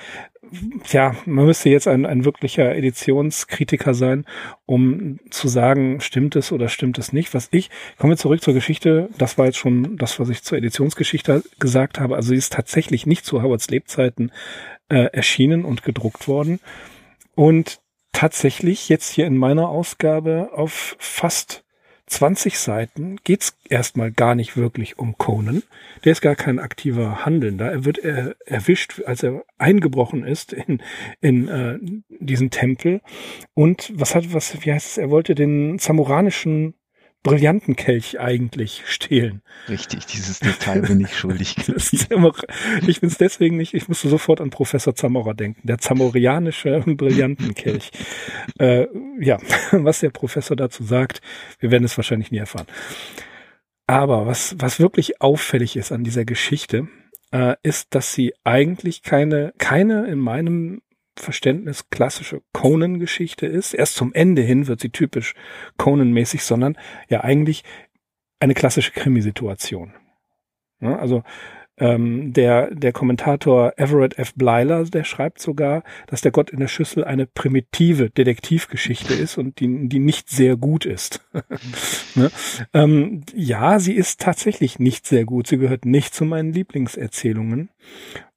Tja, 0.85 1.17
man 1.25 1.47
müsste 1.47 1.71
jetzt 1.71 1.89
ein, 1.89 2.07
ein 2.07 2.25
wirklicher 2.25 2.77
Editionskritiker 2.77 3.95
sein, 3.95 4.27
um 4.67 5.19
zu 5.31 5.49
sagen, 5.49 6.01
stimmt 6.01 6.37
es 6.37 6.53
oder 6.53 6.69
stimmt 6.69 6.99
es 6.99 7.13
nicht. 7.13 7.33
Was 7.35 7.49
ich, 7.51 7.71
kommen 7.99 8.13
wir 8.13 8.19
zurück 8.19 8.43
zur 8.43 8.55
Geschichte, 8.55 9.09
das 9.19 9.39
war 9.39 9.47
jetzt 9.47 9.59
schon 9.59 9.97
das, 9.97 10.21
was 10.21 10.29
ich 10.29 10.43
zur 10.43 10.59
Editionsgeschichte 10.59 11.43
gesagt 11.59 11.99
habe. 11.99 12.15
Also 12.15 12.29
sie 12.29 12.37
ist 12.37 12.53
tatsächlich 12.53 13.07
nicht 13.07 13.25
zu 13.25 13.43
Howards 13.43 13.71
Lebzeiten 13.71 14.31
äh, 14.89 15.07
erschienen 15.13 15.65
und 15.65 15.83
gedruckt 15.83 16.29
worden. 16.29 16.61
Und 17.35 17.81
tatsächlich 18.17 18.89
jetzt 18.89 19.11
hier 19.13 19.27
in 19.27 19.37
meiner 19.37 19.69
Ausgabe 19.69 20.49
auf 20.55 20.97
fast 20.99 21.65
20 22.07 22.59
Seiten 22.59 23.17
geht's 23.25 23.59
erstmal 23.69 24.11
gar 24.11 24.35
nicht 24.35 24.57
wirklich 24.57 24.99
um 24.99 25.19
Conan. 25.19 25.63
Der 26.03 26.13
ist 26.13 26.23
gar 26.23 26.35
kein 26.35 26.59
aktiver 26.59 27.27
Handelnder. 27.27 27.71
Er 27.71 27.85
wird 27.85 27.99
er, 27.99 28.35
erwischt, 28.47 29.03
als 29.05 29.23
er 29.23 29.45
eingebrochen 29.59 30.25
ist 30.25 30.55
in, 30.55 30.81
in 31.21 31.49
äh, 31.49 31.79
diesen 32.09 32.49
Tempel. 32.49 33.03
Und 33.53 33.93
was 33.95 34.15
hat, 34.15 34.33
was, 34.33 34.65
wie 34.65 34.73
heißt 34.73 34.93
es, 34.93 34.99
er 34.99 35.11
wollte 35.11 35.35
den 35.35 35.79
samuranischen 35.79 36.73
brillanten 37.27 37.75
Kelch 37.75 38.21
eigentlich 38.21 38.85
stehlen. 38.87 39.43
Richtig, 39.69 40.07
dieses 40.07 40.39
Detail 40.39 40.83
bin 40.83 41.01
ich 41.01 41.19
schuldig. 41.19 41.57
ich 42.87 43.01
bin 43.01 43.09
es 43.11 43.19
deswegen 43.19 43.57
nicht, 43.57 43.75
ich 43.75 43.89
musste 43.89 44.09
sofort 44.09 44.41
an 44.41 44.51
Professor 44.51 44.95
Zamora 44.95 45.35
denken, 45.35 45.67
der 45.67 45.79
zamorianische 45.79 46.81
Brillantenkelch. 46.87 47.91
äh, 48.61 48.87
ja, 49.19 49.39
was 49.73 50.01
der 50.01 50.11
Professor 50.11 50.57
dazu 50.57 50.85
sagt, 50.85 51.21
wir 51.59 51.73
werden 51.73 51.83
es 51.83 51.97
wahrscheinlich 51.97 52.31
nie 52.31 52.39
erfahren. 52.39 52.67
Aber 53.89 54.27
was, 54.27 54.55
was 54.59 54.79
wirklich 54.79 55.21
auffällig 55.21 55.77
ist 55.77 55.91
an 55.91 56.05
dieser 56.05 56.25
Geschichte, 56.25 56.87
äh, 57.33 57.57
ist, 57.65 57.93
dass 57.97 58.13
sie 58.13 58.35
eigentlich 58.45 59.03
keine, 59.03 59.53
keine 59.59 60.07
in 60.07 60.21
meinem 60.21 60.81
Verständnis 61.17 61.91
klassische 61.91 62.43
Conan-Geschichte 62.53 63.47
ist. 63.47 63.75
Erst 63.75 63.95
zum 63.95 64.13
Ende 64.15 64.43
hin 64.43 64.67
wird 64.67 64.81
sie 64.81 64.91
typisch 64.91 65.35
Conan-mäßig, 65.77 66.43
sondern 66.43 66.77
ja 67.09 67.23
eigentlich 67.23 67.65
eine 68.41 68.55
klassische 68.55 68.93
Krimisituation. 68.93 69.95
Ja, 70.81 70.99
also 70.99 71.23
ähm, 71.79 72.33
der, 72.33 72.75
der 72.75 72.93
Kommentator 72.93 73.75
Everett 73.77 74.19
F. 74.19 74.35
Blyler, 74.35 74.85
der 74.85 75.05
schreibt 75.05 75.41
sogar, 75.41 75.83
dass 76.07 76.23
der 76.23 76.33
Gott 76.33 76.51
in 76.51 76.61
der 76.61 76.69
Schüssel 76.69 77.05
eine 77.05 77.27
primitive 77.27 78.09
Detektivgeschichte 78.11 79.13
ist 79.13 79.37
und 79.37 79.61
die, 79.61 79.89
die 79.89 79.99
nicht 79.99 80.31
sehr 80.31 80.57
gut 80.57 80.87
ist. 80.87 81.27
ne? 82.15 82.31
ähm, 82.73 83.23
ja, 83.35 83.79
sie 83.79 83.95
ist 83.95 84.21
tatsächlich 84.21 84.79
nicht 84.79 85.07
sehr 85.07 85.25
gut. 85.25 85.47
Sie 85.47 85.59
gehört 85.59 85.85
nicht 85.85 86.15
zu 86.15 86.25
meinen 86.25 86.53
Lieblingserzählungen. 86.53 87.71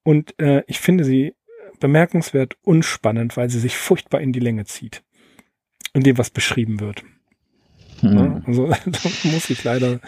Und 0.02 0.38
äh, 0.38 0.62
ich 0.66 0.80
finde 0.80 1.04
sie 1.04 1.34
bemerkenswert 1.80 2.56
unspannend, 2.62 3.36
weil 3.36 3.50
sie 3.50 3.58
sich 3.58 3.76
furchtbar 3.76 4.20
in 4.20 4.32
die 4.32 4.40
Länge 4.40 4.64
zieht. 4.64 5.02
In 5.92 6.02
dem, 6.02 6.18
was 6.18 6.30
beschrieben 6.30 6.78
wird. 6.80 7.02
Hm. 8.00 8.16
Ja, 8.16 8.42
also 8.46 8.68
da 8.86 8.98
muss 9.24 9.50
ich 9.50 9.64
leider 9.64 10.00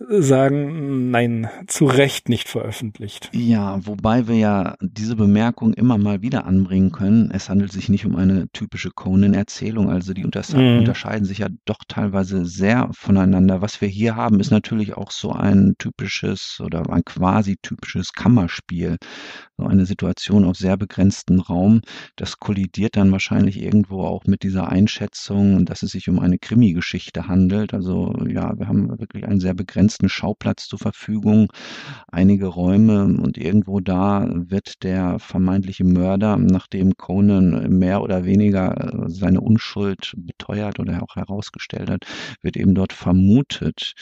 sagen, 0.00 1.10
nein, 1.10 1.48
zu 1.66 1.86
Recht 1.86 2.28
nicht 2.28 2.48
veröffentlicht. 2.48 3.30
Ja, 3.32 3.84
wobei 3.84 4.28
wir 4.28 4.36
ja 4.36 4.76
diese 4.80 5.16
Bemerkung 5.16 5.74
immer 5.74 5.98
mal 5.98 6.22
wieder 6.22 6.46
anbringen 6.46 6.92
können. 6.92 7.30
Es 7.32 7.48
handelt 7.48 7.72
sich 7.72 7.88
nicht 7.88 8.06
um 8.06 8.14
eine 8.14 8.48
typische 8.52 8.90
Conan-Erzählung, 8.90 9.90
also 9.90 10.14
die 10.14 10.24
unters 10.24 10.52
mhm. 10.54 10.78
unterscheiden 10.78 11.24
sich 11.24 11.38
ja 11.38 11.48
doch 11.64 11.80
teilweise 11.88 12.46
sehr 12.46 12.88
voneinander. 12.92 13.60
Was 13.60 13.80
wir 13.80 13.88
hier 13.88 14.14
haben, 14.14 14.38
ist 14.38 14.52
natürlich 14.52 14.96
auch 14.96 15.10
so 15.10 15.32
ein 15.32 15.74
typisches 15.78 16.60
oder 16.64 16.88
ein 16.90 17.04
quasi 17.04 17.56
typisches 17.60 18.12
Kammerspiel. 18.12 18.98
So 19.56 19.66
eine 19.66 19.86
Situation 19.86 20.44
auf 20.44 20.56
sehr 20.56 20.76
begrenzten 20.76 21.40
Raum. 21.40 21.80
Das 22.14 22.38
kollidiert 22.38 22.96
dann 22.96 23.10
wahrscheinlich 23.10 23.60
irgendwo 23.60 24.04
auch 24.04 24.24
mit 24.26 24.44
dieser 24.44 24.68
Einschätzung, 24.68 25.66
dass 25.66 25.82
es 25.82 25.90
sich 25.90 26.08
um 26.08 26.20
eine 26.20 26.38
Krimi-Geschichte 26.38 27.26
handelt. 27.26 27.74
Also 27.74 28.14
ja, 28.28 28.56
wir 28.56 28.68
haben 28.68 28.96
wirklich 29.00 29.26
einen 29.26 29.40
sehr 29.40 29.54
begrenzten 29.54 29.87
begrenzten 29.88 30.08
Schauplatz 30.10 30.68
zur 30.68 30.78
Verfügung, 30.78 31.50
einige 32.08 32.46
Räume 32.46 33.04
und 33.04 33.38
irgendwo 33.38 33.80
da 33.80 34.28
wird 34.30 34.82
der 34.82 35.18
vermeintliche 35.18 35.84
Mörder, 35.84 36.36
nachdem 36.36 36.96
Conan 36.98 37.70
mehr 37.70 38.02
oder 38.02 38.26
weniger 38.26 38.76
äh, 38.76 39.08
seine 39.08 39.40
Unschuld 39.40 40.12
beteuert 40.16 40.78
oder 40.78 41.02
auch 41.02 41.16
herausgestellt 41.16 41.88
hat, 41.88 42.04
wird 42.42 42.58
eben 42.58 42.74
dort 42.74 42.92
vermutet. 42.92 43.94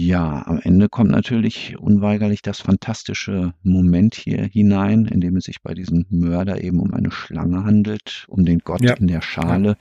Ja, 0.00 0.46
am 0.46 0.60
Ende 0.62 0.88
kommt 0.88 1.10
natürlich 1.10 1.76
unweigerlich 1.76 2.40
das 2.40 2.60
fantastische 2.60 3.52
Moment 3.64 4.14
hier 4.14 4.44
hinein, 4.44 5.06
in 5.06 5.20
dem 5.20 5.34
es 5.34 5.46
sich 5.46 5.60
bei 5.60 5.74
diesem 5.74 6.06
Mörder 6.08 6.62
eben 6.62 6.78
um 6.78 6.94
eine 6.94 7.10
Schlange 7.10 7.64
handelt, 7.64 8.24
um 8.28 8.44
den 8.44 8.60
Gott 8.60 8.80
ja. 8.80 8.94
in 8.94 9.08
der 9.08 9.22
Schale. 9.22 9.76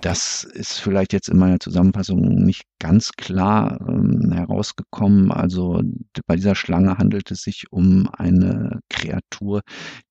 Das 0.00 0.42
ist 0.42 0.80
vielleicht 0.80 1.12
jetzt 1.12 1.28
in 1.28 1.38
meiner 1.38 1.60
Zusammenfassung 1.60 2.42
nicht 2.42 2.64
ganz 2.80 3.12
klar 3.12 3.78
ähm, 3.88 4.32
herausgekommen. 4.32 5.30
Also 5.30 5.80
bei 6.26 6.34
dieser 6.34 6.56
Schlange 6.56 6.98
handelt 6.98 7.30
es 7.30 7.42
sich 7.42 7.66
um 7.70 8.08
eine 8.12 8.80
Kreatur, 8.90 9.60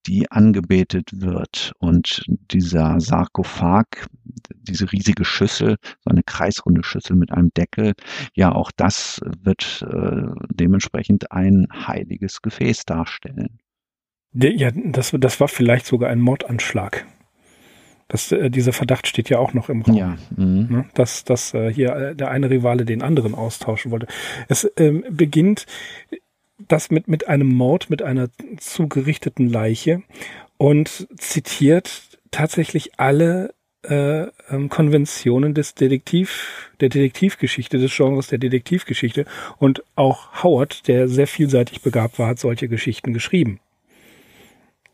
die 0.06 0.32
angebetet 0.32 1.10
wird. 1.14 1.74
Und 1.80 2.24
dieser 2.30 3.02
Sarkophag, 3.02 4.08
diese 4.54 4.90
riesige 4.94 5.26
Schüssel, 5.26 5.76
so 6.00 6.10
eine 6.10 6.24
kreisrunde 6.24 6.84
Schüssel 6.84 7.18
mit 7.18 7.34
einem 7.34 7.50
Deckel, 7.54 7.92
ja, 8.34 8.54
auch 8.54 8.72
das 8.78 9.20
wird 9.44 9.86
äh, 9.92 10.28
dementsprechend 10.54 11.32
ein 11.32 11.68
heiliges 11.74 12.42
Gefäß 12.42 12.86
darstellen. 12.86 13.60
Ja, 14.34 14.72
das, 14.72 15.16
das 15.18 15.40
war 15.40 15.48
vielleicht 15.48 15.86
sogar 15.86 16.10
ein 16.10 16.20
Mordanschlag. 16.20 17.06
Das, 18.08 18.32
äh, 18.32 18.50
dieser 18.50 18.74
Verdacht 18.74 19.08
steht 19.08 19.30
ja 19.30 19.40
auch 19.40 19.54
noch 19.54 19.70
im 19.70 19.82
Raum. 19.82 19.96
Ja. 19.96 20.18
Mhm. 20.36 20.68
Ne? 20.70 20.86
Dass, 20.94 21.24
dass 21.24 21.54
äh, 21.54 21.72
hier 21.74 21.96
äh, 21.96 22.16
der 22.16 22.30
eine 22.30 22.50
Rivale 22.50 22.86
den 22.86 23.02
anderen 23.02 23.36
austauschen 23.36 23.92
wollte. 23.92 24.08
Es 24.48 24.70
ähm, 24.78 25.04
beginnt 25.10 25.66
das 26.68 26.92
mit, 26.92 27.08
mit 27.08 27.28
einem 27.28 27.48
Mord, 27.48 27.90
mit 27.90 28.02
einer 28.02 28.30
zugerichteten 28.58 29.48
Leiche 29.48 30.04
und 30.58 31.08
zitiert 31.18 32.20
tatsächlich 32.32 33.00
alle 33.00 33.54
äh, 33.84 34.28
ähm, 34.50 34.70
Konventionen 34.70 35.54
des 35.54 35.74
Detektiv, 35.74 36.72
der 36.80 36.90
Detektivgeschichte, 36.90 37.78
des 37.78 37.96
Genres 37.96 38.28
der 38.28 38.38
Detektivgeschichte. 38.38 39.26
Und 39.58 39.84
auch 39.96 40.44
Howard, 40.44 40.88
der 40.88 41.08
sehr 41.08 41.28
vielseitig 41.28 41.82
begabt 41.82 42.20
war, 42.20 42.28
hat 42.28 42.40
solche 42.40 42.68
Geschichten 42.68 43.14
geschrieben. 43.14 43.60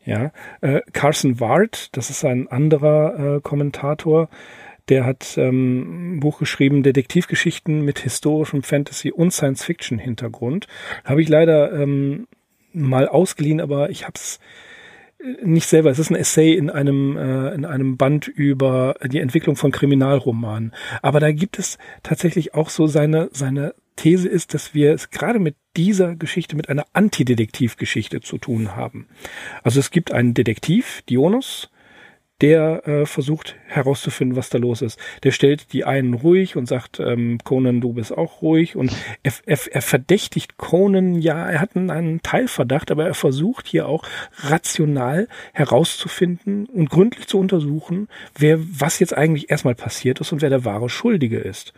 Ja, 0.04 0.32
äh, 0.62 0.80
Carson 0.92 1.38
Ward, 1.38 1.94
das 1.96 2.08
ist 2.08 2.24
ein 2.24 2.48
anderer 2.48 3.36
äh, 3.36 3.40
Kommentator, 3.42 4.30
der 4.88 5.04
hat 5.04 5.36
ähm, 5.36 6.14
ein 6.14 6.20
Buch 6.20 6.38
geschrieben, 6.38 6.82
Detektivgeschichten 6.82 7.82
mit 7.82 7.98
historischem 7.98 8.62
Fantasy 8.62 9.12
und 9.12 9.32
Science-Fiction-Hintergrund. 9.32 10.66
Habe 11.04 11.20
ich 11.20 11.28
leider 11.28 11.72
ähm, 11.72 12.26
mal 12.72 13.06
ausgeliehen, 13.06 13.60
aber 13.60 13.90
ich 13.90 14.04
habe 14.04 14.14
es 14.14 14.40
nicht 15.42 15.66
selber. 15.66 15.90
Es 15.90 15.98
ist 15.98 16.10
ein 16.10 16.16
Essay 16.16 16.54
in 16.54 16.70
einem 16.70 17.16
äh, 17.16 17.54
in 17.54 17.64
einem 17.64 17.96
Band 17.96 18.28
über 18.28 18.94
die 19.04 19.18
Entwicklung 19.18 19.56
von 19.56 19.72
Kriminalromanen. 19.72 20.72
Aber 21.02 21.20
da 21.20 21.32
gibt 21.32 21.58
es 21.58 21.78
tatsächlich 22.02 22.54
auch 22.54 22.70
so 22.70 22.86
seine 22.86 23.28
seine 23.32 23.74
These 23.96 24.28
ist, 24.28 24.54
dass 24.54 24.74
wir 24.74 24.92
es 24.92 25.10
gerade 25.10 25.40
mit 25.40 25.56
dieser 25.76 26.14
Geschichte 26.14 26.54
mit 26.54 26.68
einer 26.68 26.86
Antidetektivgeschichte 26.92 28.20
zu 28.20 28.38
tun 28.38 28.76
haben. 28.76 29.08
Also 29.64 29.80
es 29.80 29.90
gibt 29.90 30.12
einen 30.12 30.34
Detektiv, 30.34 31.02
Dionus, 31.08 31.68
der 32.40 32.86
äh, 32.86 33.06
versucht 33.06 33.56
herauszufinden, 33.66 34.36
was 34.36 34.48
da 34.48 34.58
los 34.58 34.80
ist. 34.80 34.98
Der 35.24 35.32
stellt 35.32 35.72
die 35.72 35.84
einen 35.84 36.14
ruhig 36.14 36.56
und 36.56 36.66
sagt, 36.66 37.00
ähm, 37.00 37.38
Conan, 37.42 37.80
du 37.80 37.94
bist 37.94 38.16
auch 38.16 38.42
ruhig. 38.42 38.76
Und 38.76 38.92
er, 39.22 39.32
er, 39.46 39.58
er 39.70 39.82
verdächtigt 39.82 40.56
Conan, 40.56 41.16
ja, 41.16 41.48
er 41.50 41.60
hat 41.60 41.74
einen, 41.74 41.90
einen 41.90 42.22
Teilverdacht, 42.22 42.90
aber 42.90 43.06
er 43.06 43.14
versucht 43.14 43.66
hier 43.66 43.88
auch 43.88 44.04
rational 44.38 45.26
herauszufinden 45.52 46.66
und 46.66 46.90
gründlich 46.90 47.26
zu 47.26 47.38
untersuchen, 47.38 48.08
wer 48.36 48.58
was 48.60 49.00
jetzt 49.00 49.16
eigentlich 49.16 49.50
erstmal 49.50 49.74
passiert 49.74 50.20
ist 50.20 50.32
und 50.32 50.40
wer 50.40 50.50
der 50.50 50.64
wahre 50.64 50.88
Schuldige 50.88 51.38
ist. 51.38 51.72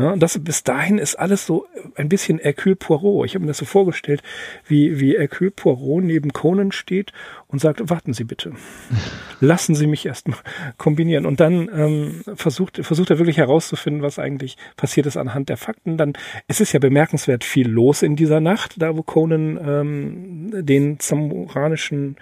Ne? 0.00 0.14
Das, 0.18 0.38
bis 0.38 0.64
dahin 0.64 0.96
ist 0.96 1.16
alles 1.16 1.44
so 1.44 1.66
ein 1.94 2.08
bisschen 2.08 2.38
Hercule 2.38 2.74
Poirot. 2.74 3.26
Ich 3.26 3.34
habe 3.34 3.42
mir 3.42 3.48
das 3.48 3.58
so 3.58 3.66
vorgestellt, 3.66 4.22
wie, 4.66 4.98
wie 4.98 5.18
Hercule 5.18 5.50
Poirot 5.50 6.02
neben 6.02 6.32
Conan 6.32 6.72
steht 6.72 7.12
und 7.48 7.60
sagt, 7.60 7.90
warten 7.90 8.14
Sie 8.14 8.24
bitte. 8.24 8.52
Lassen 9.40 9.74
Sie 9.74 9.86
mich 9.86 10.06
erstmal 10.06 10.38
kombinieren. 10.78 11.26
Und 11.26 11.40
dann 11.40 11.68
ähm, 11.74 12.22
versucht, 12.34 12.82
versucht 12.82 13.10
er 13.10 13.18
wirklich 13.18 13.36
herauszufinden, 13.36 14.02
was 14.02 14.18
eigentlich 14.18 14.56
passiert 14.78 15.06
ist 15.06 15.18
anhand 15.18 15.50
der 15.50 15.58
Fakten. 15.58 15.98
Dann 15.98 16.14
es 16.48 16.62
ist 16.62 16.72
ja 16.72 16.80
bemerkenswert 16.80 17.44
viel 17.44 17.68
los 17.68 18.00
in 18.02 18.16
dieser 18.16 18.40
Nacht, 18.40 18.76
da 18.78 18.96
wo 18.96 19.02
Conan 19.02 19.58
ähm, 19.62 20.64
den 20.64 20.98
zamoranischen 20.98 22.16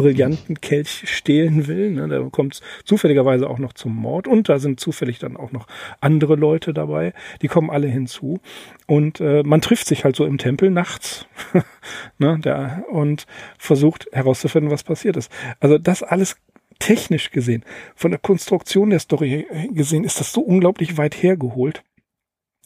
brillanten 0.00 0.60
Kelch 0.60 1.04
stehlen 1.06 1.66
will. 1.66 1.90
Ne? 1.90 2.08
Da 2.08 2.20
kommt 2.30 2.54
es 2.54 2.62
zufälligerweise 2.84 3.48
auch 3.48 3.58
noch 3.58 3.72
zum 3.72 3.94
Mord 3.94 4.26
und 4.26 4.48
da 4.48 4.58
sind 4.58 4.80
zufällig 4.80 5.18
dann 5.18 5.36
auch 5.36 5.52
noch 5.52 5.66
andere 6.00 6.36
Leute 6.36 6.72
dabei. 6.72 7.12
Die 7.42 7.48
kommen 7.48 7.70
alle 7.70 7.86
hinzu 7.86 8.40
und 8.86 9.20
äh, 9.20 9.42
man 9.42 9.60
trifft 9.60 9.86
sich 9.86 10.04
halt 10.04 10.16
so 10.16 10.24
im 10.24 10.38
Tempel 10.38 10.70
nachts 10.70 11.26
ne? 12.18 12.38
Der, 12.42 12.84
und 12.90 13.26
versucht 13.58 14.08
herauszufinden, 14.12 14.70
was 14.70 14.84
passiert 14.84 15.16
ist. 15.16 15.30
Also 15.60 15.78
das 15.78 16.02
alles 16.02 16.36
technisch 16.78 17.30
gesehen, 17.30 17.64
von 17.94 18.10
der 18.10 18.20
Konstruktion 18.20 18.90
der 18.90 19.00
Story 19.00 19.46
gesehen, 19.70 20.04
ist 20.04 20.18
das 20.18 20.32
so 20.32 20.40
unglaublich 20.40 20.96
weit 20.96 21.14
hergeholt, 21.14 21.82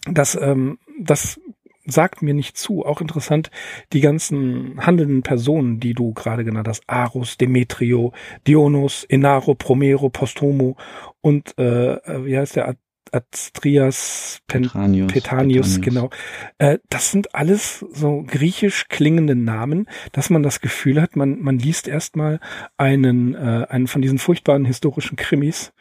dass 0.06 0.36
ähm, 0.36 0.78
das 1.00 1.40
sagt 1.86 2.22
mir 2.22 2.34
nicht 2.34 2.56
zu. 2.56 2.84
Auch 2.84 3.00
interessant, 3.00 3.50
die 3.92 4.00
ganzen 4.00 4.84
handelnden 4.84 5.22
Personen, 5.22 5.80
die 5.80 5.94
du 5.94 6.12
gerade 6.12 6.44
genannt 6.44 6.68
hast, 6.68 6.82
Arus, 6.86 7.36
Demetrio, 7.36 8.12
Dionus, 8.46 9.04
Enaro, 9.04 9.54
Promero, 9.54 10.08
Postumo 10.08 10.76
und 11.20 11.56
äh, 11.58 11.94
äh 11.94 12.24
wie 12.24 12.36
heißt 12.36 12.56
der 12.56 12.68
Astrias 13.14 14.40
Petranius, 14.46 15.12
Petanius, 15.12 15.80
genau. 15.80 16.10
Äh, 16.58 16.78
das 16.90 17.10
sind 17.12 17.34
alles 17.34 17.84
so 17.92 18.24
griechisch 18.26 18.88
klingende 18.88 19.36
Namen, 19.36 19.88
dass 20.12 20.30
man 20.30 20.42
das 20.42 20.60
Gefühl 20.60 21.00
hat, 21.00 21.14
man, 21.14 21.40
man 21.40 21.58
liest 21.58 21.86
erstmal 21.86 22.40
einen, 22.76 23.34
äh, 23.34 23.66
einen 23.68 23.86
von 23.86 24.02
diesen 24.02 24.18
furchtbaren 24.18 24.64
historischen 24.64 25.16
Krimis, 25.16 25.72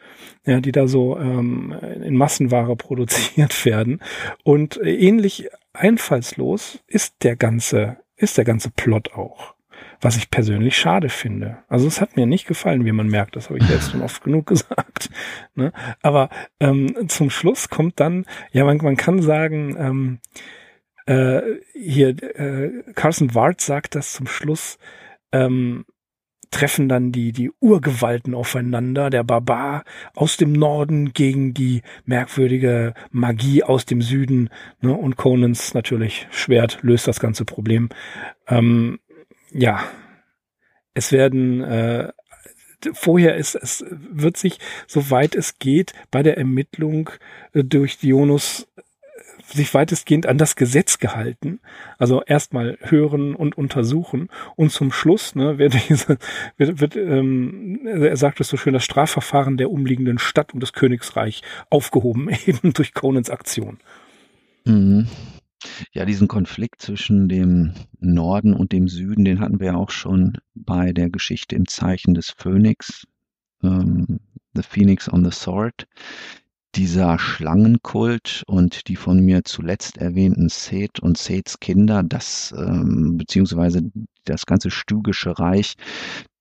ja, 0.46 0.60
die 0.60 0.72
da 0.72 0.86
so 0.86 1.18
ähm, 1.18 1.74
in 2.02 2.16
Massenware 2.16 2.76
produziert 2.76 3.64
werden. 3.64 4.00
Und 4.44 4.78
ähnlich 4.82 5.48
einfallslos 5.72 6.78
ist 6.86 7.16
der 7.22 7.36
ganze, 7.36 7.98
ist 8.16 8.38
der 8.38 8.44
ganze 8.44 8.70
Plot 8.70 9.14
auch. 9.14 9.54
Was 10.04 10.18
ich 10.18 10.28
persönlich 10.28 10.76
schade 10.76 11.08
finde. 11.08 11.64
Also 11.66 11.86
es 11.86 12.02
hat 12.02 12.14
mir 12.14 12.26
nicht 12.26 12.46
gefallen, 12.46 12.84
wie 12.84 12.92
man 12.92 13.08
merkt, 13.08 13.36
das 13.36 13.48
habe 13.48 13.58
ich 13.58 13.66
jetzt 13.70 13.90
schon 13.90 14.02
oft 14.02 14.22
genug 14.22 14.46
gesagt. 14.48 15.08
Ne? 15.54 15.72
Aber 16.02 16.28
ähm, 16.60 17.08
zum 17.08 17.30
Schluss 17.30 17.70
kommt 17.70 18.00
dann, 18.00 18.26
ja, 18.52 18.66
man, 18.66 18.76
man 18.76 18.98
kann 18.98 19.22
sagen, 19.22 19.74
ähm, 19.78 20.18
äh, 21.06 21.40
hier, 21.72 22.10
äh, 22.38 22.82
Carson 22.94 23.34
Ward 23.34 23.62
sagt 23.62 23.94
das 23.94 24.12
zum 24.12 24.26
Schluss, 24.26 24.76
ähm, 25.32 25.86
treffen 26.50 26.86
dann 26.86 27.10
die, 27.10 27.32
die 27.32 27.50
Urgewalten 27.60 28.34
aufeinander, 28.34 29.08
der 29.08 29.24
Barbar 29.24 29.84
aus 30.14 30.36
dem 30.36 30.52
Norden 30.52 31.14
gegen 31.14 31.54
die 31.54 31.80
merkwürdige 32.04 32.92
Magie 33.10 33.62
aus 33.62 33.86
dem 33.86 34.02
Süden, 34.02 34.50
ne, 34.82 34.92
und 34.92 35.16
Conans 35.16 35.72
natürlich 35.72 36.28
Schwert 36.30 36.78
löst 36.82 37.08
das 37.08 37.20
ganze 37.20 37.46
Problem. 37.46 37.88
Ähm, 38.46 38.98
ja, 39.54 39.84
es 40.94 41.12
werden 41.12 41.62
äh, 41.62 42.12
vorher 42.92 43.36
ist 43.36 43.54
es 43.54 43.84
wird 43.88 44.36
sich 44.36 44.58
soweit 44.86 45.34
es 45.34 45.58
geht 45.58 45.94
bei 46.10 46.22
der 46.22 46.36
Ermittlung 46.36 47.10
äh, 47.52 47.64
durch 47.64 47.98
Dionus 47.98 48.66
sich 49.46 49.72
weitestgehend 49.74 50.26
an 50.26 50.38
das 50.38 50.56
Gesetz 50.56 50.98
gehalten. 50.98 51.60
Also 51.98 52.22
erstmal 52.22 52.78
hören 52.80 53.34
und 53.34 53.56
untersuchen 53.58 54.28
und 54.56 54.70
zum 54.70 54.90
Schluss 54.90 55.34
ne, 55.34 55.58
wird, 55.58 55.74
diese, 55.88 56.18
wird, 56.56 56.80
wird 56.80 56.96
ähm, 56.96 57.86
er 57.86 58.16
sagt 58.16 58.40
es 58.40 58.48
so 58.48 58.56
schön, 58.56 58.72
das 58.72 58.84
Strafverfahren 58.84 59.56
der 59.56 59.70
umliegenden 59.70 60.18
Stadt 60.18 60.54
und 60.54 60.60
des 60.60 60.72
Königsreich 60.72 61.42
aufgehoben, 61.70 62.30
eben 62.46 62.72
durch 62.72 62.94
Conans 62.94 63.30
Aktion. 63.30 63.78
Mhm. 64.64 65.08
Ja, 65.92 66.04
diesen 66.04 66.28
Konflikt 66.28 66.82
zwischen 66.82 67.28
dem 67.28 67.72
Norden 68.00 68.54
und 68.54 68.72
dem 68.72 68.88
Süden, 68.88 69.24
den 69.24 69.40
hatten 69.40 69.60
wir 69.60 69.68
ja 69.68 69.76
auch 69.76 69.90
schon 69.90 70.38
bei 70.54 70.92
der 70.92 71.10
Geschichte 71.10 71.56
im 71.56 71.66
Zeichen 71.66 72.14
des 72.14 72.30
Phönix, 72.30 73.06
ähm, 73.62 74.20
The 74.54 74.62
Phoenix 74.62 75.12
on 75.12 75.24
the 75.24 75.30
Sword. 75.30 75.86
Dieser 76.74 77.18
Schlangenkult 77.20 78.42
und 78.46 78.88
die 78.88 78.96
von 78.96 79.20
mir 79.20 79.44
zuletzt 79.44 79.98
erwähnten 79.98 80.48
Seth 80.48 80.98
und 80.98 81.16
Seths 81.16 81.60
Kinder, 81.60 82.02
das 82.02 82.52
ähm, 82.56 83.16
beziehungsweise 83.16 83.90
das 84.24 84.44
ganze 84.44 84.70
Stügische 84.70 85.38
Reich, 85.38 85.74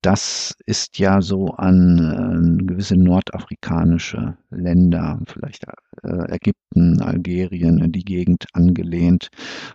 das 0.03 0.53
ist 0.65 0.99
ja 0.99 1.21
so 1.21 1.47
an 1.51 2.59
äh, 2.59 2.63
gewisse 2.65 2.97
nordafrikanische 2.97 4.37
Länder, 4.51 5.19
vielleicht 5.25 5.65
äh, 6.03 6.35
Ägypten, 6.35 7.01
Algerien, 7.01 7.89
die 7.91 8.03
Gegend 8.03 8.45
angelehnt. 8.51 9.29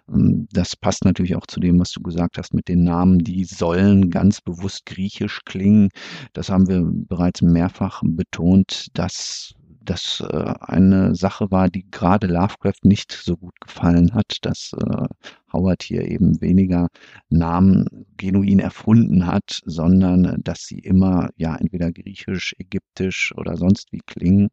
Ähm, 0.08 0.46
das 0.52 0.76
passt 0.76 1.06
natürlich 1.06 1.34
auch 1.34 1.46
zu 1.46 1.60
dem, 1.60 1.80
was 1.80 1.92
du 1.92 2.02
gesagt 2.02 2.36
hast 2.36 2.52
mit 2.52 2.68
den 2.68 2.84
Namen. 2.84 3.20
Die 3.20 3.44
sollen 3.44 4.10
ganz 4.10 4.42
bewusst 4.42 4.84
griechisch 4.84 5.40
klingen. 5.46 5.88
Das 6.34 6.50
haben 6.50 6.68
wir 6.68 6.82
bereits 6.84 7.40
mehrfach 7.40 8.02
betont, 8.04 8.88
dass 8.92 9.54
das 9.88 10.20
äh, 10.20 10.54
eine 10.60 11.14
Sache 11.14 11.50
war, 11.50 11.68
die 11.68 11.90
gerade 11.90 12.26
Lovecraft 12.26 12.84
nicht 12.84 13.12
so 13.12 13.36
gut 13.36 13.58
gefallen 13.60 14.12
hat, 14.14 14.38
dass 14.42 14.74
äh, 14.74 15.06
Howard 15.52 15.82
hier 15.82 16.02
eben 16.02 16.40
weniger 16.40 16.88
Namen 17.30 18.06
genuin 18.16 18.58
erfunden 18.58 19.26
hat, 19.26 19.62
sondern 19.64 20.40
dass 20.44 20.66
sie 20.66 20.78
immer 20.78 21.30
ja 21.36 21.56
entweder 21.56 21.90
griechisch, 21.90 22.54
ägyptisch 22.58 23.32
oder 23.36 23.56
sonst 23.56 23.92
wie 23.92 24.00
klingen. 24.06 24.48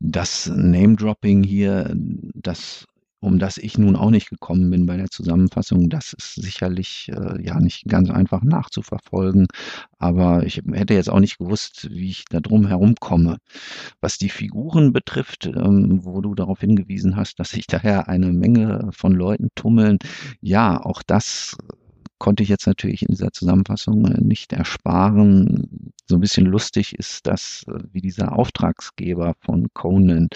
Das 0.00 0.46
Name-Dropping 0.46 1.44
hier, 1.44 1.92
das 2.34 2.86
um 3.24 3.38
das 3.38 3.58
ich 3.58 3.78
nun 3.78 3.96
auch 3.96 4.10
nicht 4.10 4.30
gekommen 4.30 4.70
bin 4.70 4.86
bei 4.86 4.96
der 4.96 5.10
Zusammenfassung. 5.10 5.88
Das 5.88 6.12
ist 6.12 6.34
sicherlich 6.34 7.10
äh, 7.10 7.42
ja 7.42 7.58
nicht 7.60 7.84
ganz 7.86 8.10
einfach 8.10 8.42
nachzuverfolgen, 8.42 9.46
aber 9.98 10.44
ich 10.44 10.62
hätte 10.72 10.94
jetzt 10.94 11.10
auch 11.10 11.20
nicht 11.20 11.38
gewusst, 11.38 11.88
wie 11.90 12.10
ich 12.10 12.24
da 12.30 12.40
drum 12.40 12.66
herum 12.66 12.94
komme. 13.00 13.38
Was 14.00 14.18
die 14.18 14.28
Figuren 14.28 14.92
betrifft, 14.92 15.46
ähm, 15.46 16.00
wo 16.04 16.20
du 16.20 16.34
darauf 16.34 16.60
hingewiesen 16.60 17.16
hast, 17.16 17.40
dass 17.40 17.50
sich 17.50 17.66
daher 17.66 18.08
eine 18.08 18.32
Menge 18.32 18.90
von 18.92 19.12
Leuten 19.12 19.48
tummeln, 19.54 19.98
ja, 20.40 20.80
auch 20.80 21.02
das 21.02 21.56
konnte 22.24 22.42
ich 22.42 22.48
jetzt 22.48 22.66
natürlich 22.66 23.02
in 23.02 23.08
dieser 23.08 23.32
Zusammenfassung 23.32 24.06
äh, 24.06 24.18
nicht 24.18 24.54
ersparen. 24.54 25.92
So 26.06 26.16
ein 26.16 26.20
bisschen 26.20 26.46
lustig 26.46 26.98
ist 26.98 27.26
das, 27.26 27.66
äh, 27.68 27.80
wie 27.92 28.00
dieser 28.00 28.38
Auftragsgeber 28.38 29.34
von 29.40 29.66
Conan, 29.74 30.30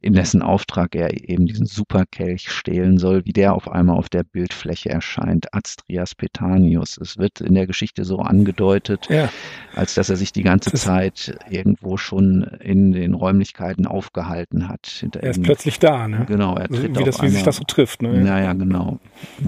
in 0.00 0.14
dessen 0.14 0.40
Auftrag 0.40 0.94
er 0.94 1.12
eben 1.28 1.44
diesen 1.44 1.66
Superkelch 1.66 2.50
stehlen 2.50 2.96
soll, 2.96 3.26
wie 3.26 3.34
der 3.34 3.54
auf 3.54 3.70
einmal 3.70 3.98
auf 3.98 4.08
der 4.08 4.24
Bildfläche 4.24 4.88
erscheint. 4.88 5.52
Astrias 5.52 6.14
Petanius. 6.14 6.96
Es 6.96 7.18
wird 7.18 7.42
in 7.42 7.54
der 7.54 7.66
Geschichte 7.66 8.04
so 8.04 8.20
angedeutet, 8.20 9.06
ja. 9.10 9.28
als 9.74 9.92
dass 9.92 10.08
er 10.08 10.16
sich 10.16 10.32
die 10.32 10.42
ganze 10.42 10.72
Zeit 10.72 11.38
irgendwo 11.50 11.98
schon 11.98 12.44
in 12.60 12.92
den 12.92 13.12
Räumlichkeiten 13.12 13.86
aufgehalten 13.86 14.70
hat. 14.70 15.04
Er 15.20 15.30
ist 15.32 15.42
plötzlich 15.42 15.78
da, 15.80 16.08
ne? 16.08 16.24
Genau, 16.26 16.56
er 16.56 16.68
tritt 16.68 16.98
wie, 16.98 17.04
das, 17.04 17.20
wie 17.20 17.28
sich 17.28 17.42
das 17.42 17.56
so 17.56 17.64
trifft, 17.64 18.00
ne? 18.00 18.24
Naja, 18.24 18.54
genau. 18.54 19.00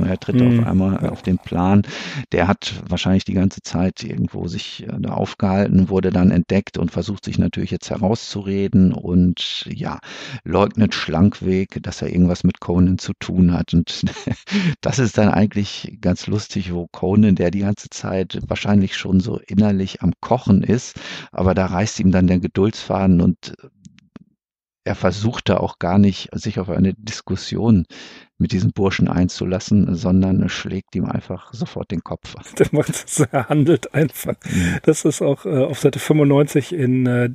Er 0.07 0.21
tritt 0.21 0.37
mhm. 0.37 0.61
auf 0.61 0.67
einmal 0.67 1.09
auf 1.09 1.23
den 1.23 1.39
Plan 1.39 1.78
Büchern. 1.79 1.83
Der 2.33 2.49
hat 2.49 2.83
wahrscheinlich 2.89 3.25
die 3.25 3.35
ganze 3.35 3.63
Zeit 3.63 4.03
irgendwo 4.03 4.49
sich 4.49 4.87
äh, 4.87 5.09
aufgehalten, 5.09 5.89
wurde 5.89 6.11
dann 6.11 6.31
entdeckt 6.31 6.79
und 6.79 6.91
versucht 6.91 7.25
sich 7.25 7.39
natürlich 7.39 7.71
jetzt 7.71 7.91
herauszureden 7.91 8.93
und 8.93 9.65
ja, 9.69 9.99
leugnet 10.45 10.95
schlankweg, 10.95 11.83
dass 11.83 12.03
er 12.03 12.11
irgendwas 12.11 12.45
mit 12.45 12.61
Conan 12.61 12.99
zu 12.99 13.13
tun 13.19 13.53
hat. 13.53 13.75
Und 13.75 14.05
das 14.81 14.99
ist 14.99 15.19
dann 15.19 15.29
eigentlich 15.29 15.99
ganz 16.01 16.27
lustig, 16.27 16.73
wo 16.73 16.87
Conan, 16.89 17.35
der 17.35 17.51
die 17.51 17.61
ganze 17.61 17.89
Zeit 17.91 18.39
wahrscheinlich 18.47 18.97
schon 18.97 19.21
so 19.21 19.39
innerlich 19.47 20.03
am 20.03 20.13
Kochen 20.21 20.63
ist, 20.63 20.99
aber 21.33 21.55
da 21.55 21.67
reißt 21.67 22.01
ihm 22.01 22.11
dann 22.11 22.27
der 22.27 22.39
Geduldsfaden 22.41 23.21
und 23.21 23.55
er 24.85 24.95
versuchte 24.95 25.61
auch 25.61 25.79
gar 25.79 25.99
nicht, 25.99 26.31
sich 26.33 26.59
auf 26.59 26.71
eine 26.71 26.95
Diskussion 26.95 27.85
mit 28.39 28.53
diesem 28.53 28.73
Burschen 28.73 29.09
einzulassen, 29.09 29.95
sondern 29.95 30.49
schlägt 30.49 30.95
ihm 30.95 31.05
einfach 31.05 31.53
sofort 31.53 31.91
den 31.91 32.03
Kopf. 32.03 32.35
Der 32.59 32.69
macht 32.73 33.05
er 33.33 33.49
handelt 33.49 33.95
einfach. 33.95 34.35
Mhm. 34.45 34.79
Das 34.83 35.05
ist 35.05 35.21
auch 35.23 35.45
äh, 35.45 35.65
auf 35.65 35.81
Seite 35.81 35.99
95 35.99 36.73
in 36.73 37.07
äh, 37.07 37.31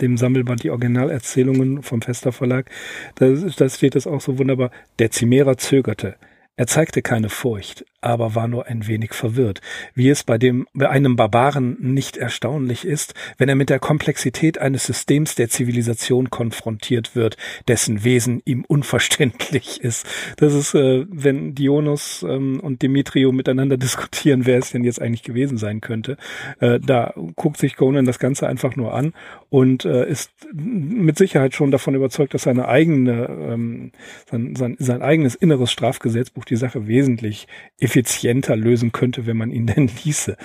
dem 0.00 0.16
Sammelband 0.16 0.62
Die 0.62 0.70
Originalerzählungen 0.70 1.82
vom 1.82 2.02
Fester 2.02 2.32
Verlag. 2.32 2.70
Da, 3.16 3.30
da 3.30 3.68
steht 3.68 3.96
es 3.96 4.06
auch 4.06 4.20
so 4.20 4.38
wunderbar. 4.38 4.70
Der 4.98 5.10
Chimärer 5.10 5.56
zögerte. 5.56 6.16
Er 6.56 6.66
zeigte 6.66 7.02
keine 7.02 7.28
Furcht, 7.28 7.84
aber 8.00 8.34
war 8.34 8.48
nur 8.48 8.66
ein 8.66 8.86
wenig 8.86 9.12
verwirrt, 9.12 9.60
wie 9.94 10.08
es 10.08 10.22
bei 10.22 10.38
dem 10.38 10.66
bei 10.72 10.88
einem 10.88 11.16
Barbaren 11.16 11.76
nicht 11.80 12.16
erstaunlich 12.16 12.84
ist, 12.84 13.14
wenn 13.38 13.48
er 13.48 13.54
mit 13.54 13.70
der 13.70 13.80
Komplexität 13.80 14.58
eines 14.58 14.86
Systems 14.86 15.34
der 15.34 15.48
Zivilisation 15.48 16.30
konfrontiert 16.30 17.16
wird, 17.16 17.36
dessen 17.66 18.04
Wesen 18.04 18.40
ihm 18.44 18.64
unverständlich 18.66 19.80
ist. 19.80 20.06
Das 20.36 20.54
ist, 20.54 20.74
äh, 20.74 21.06
wenn 21.10 21.54
Dionys 21.54 22.24
ähm, 22.28 22.60
und 22.60 22.82
Demetrio 22.82 23.32
miteinander 23.32 23.76
diskutieren, 23.88 24.46
wer 24.46 24.58
es 24.58 24.70
denn 24.70 24.84
jetzt 24.84 25.02
eigentlich 25.02 25.22
gewesen 25.22 25.58
sein 25.58 25.80
könnte. 25.80 26.16
Äh, 26.60 26.78
da 26.80 27.14
guckt 27.34 27.58
sich 27.58 27.76
Conan 27.76 28.04
das 28.04 28.18
Ganze 28.18 28.46
einfach 28.46 28.76
nur 28.76 28.94
an 28.94 29.12
und 29.50 29.84
äh, 29.84 30.08
ist 30.08 30.30
mit 30.52 31.18
Sicherheit 31.18 31.54
schon 31.54 31.70
davon 31.70 31.94
überzeugt, 31.94 32.34
dass 32.34 32.42
seine 32.42 32.68
eigene, 32.68 33.28
ähm, 33.28 33.92
sein, 34.30 34.54
sein, 34.54 34.76
sein 34.78 35.02
eigenes 35.02 35.34
inneres 35.34 35.72
Strafgesetzbuch 35.72 36.44
die 36.44 36.56
Sache 36.56 36.86
wesentlich 36.86 37.48
effizienter 37.88 38.54
lösen 38.54 38.92
könnte, 38.92 39.26
wenn 39.26 39.38
man 39.38 39.50
ihn 39.50 39.66
denn 39.66 39.90
ließe. 40.04 40.36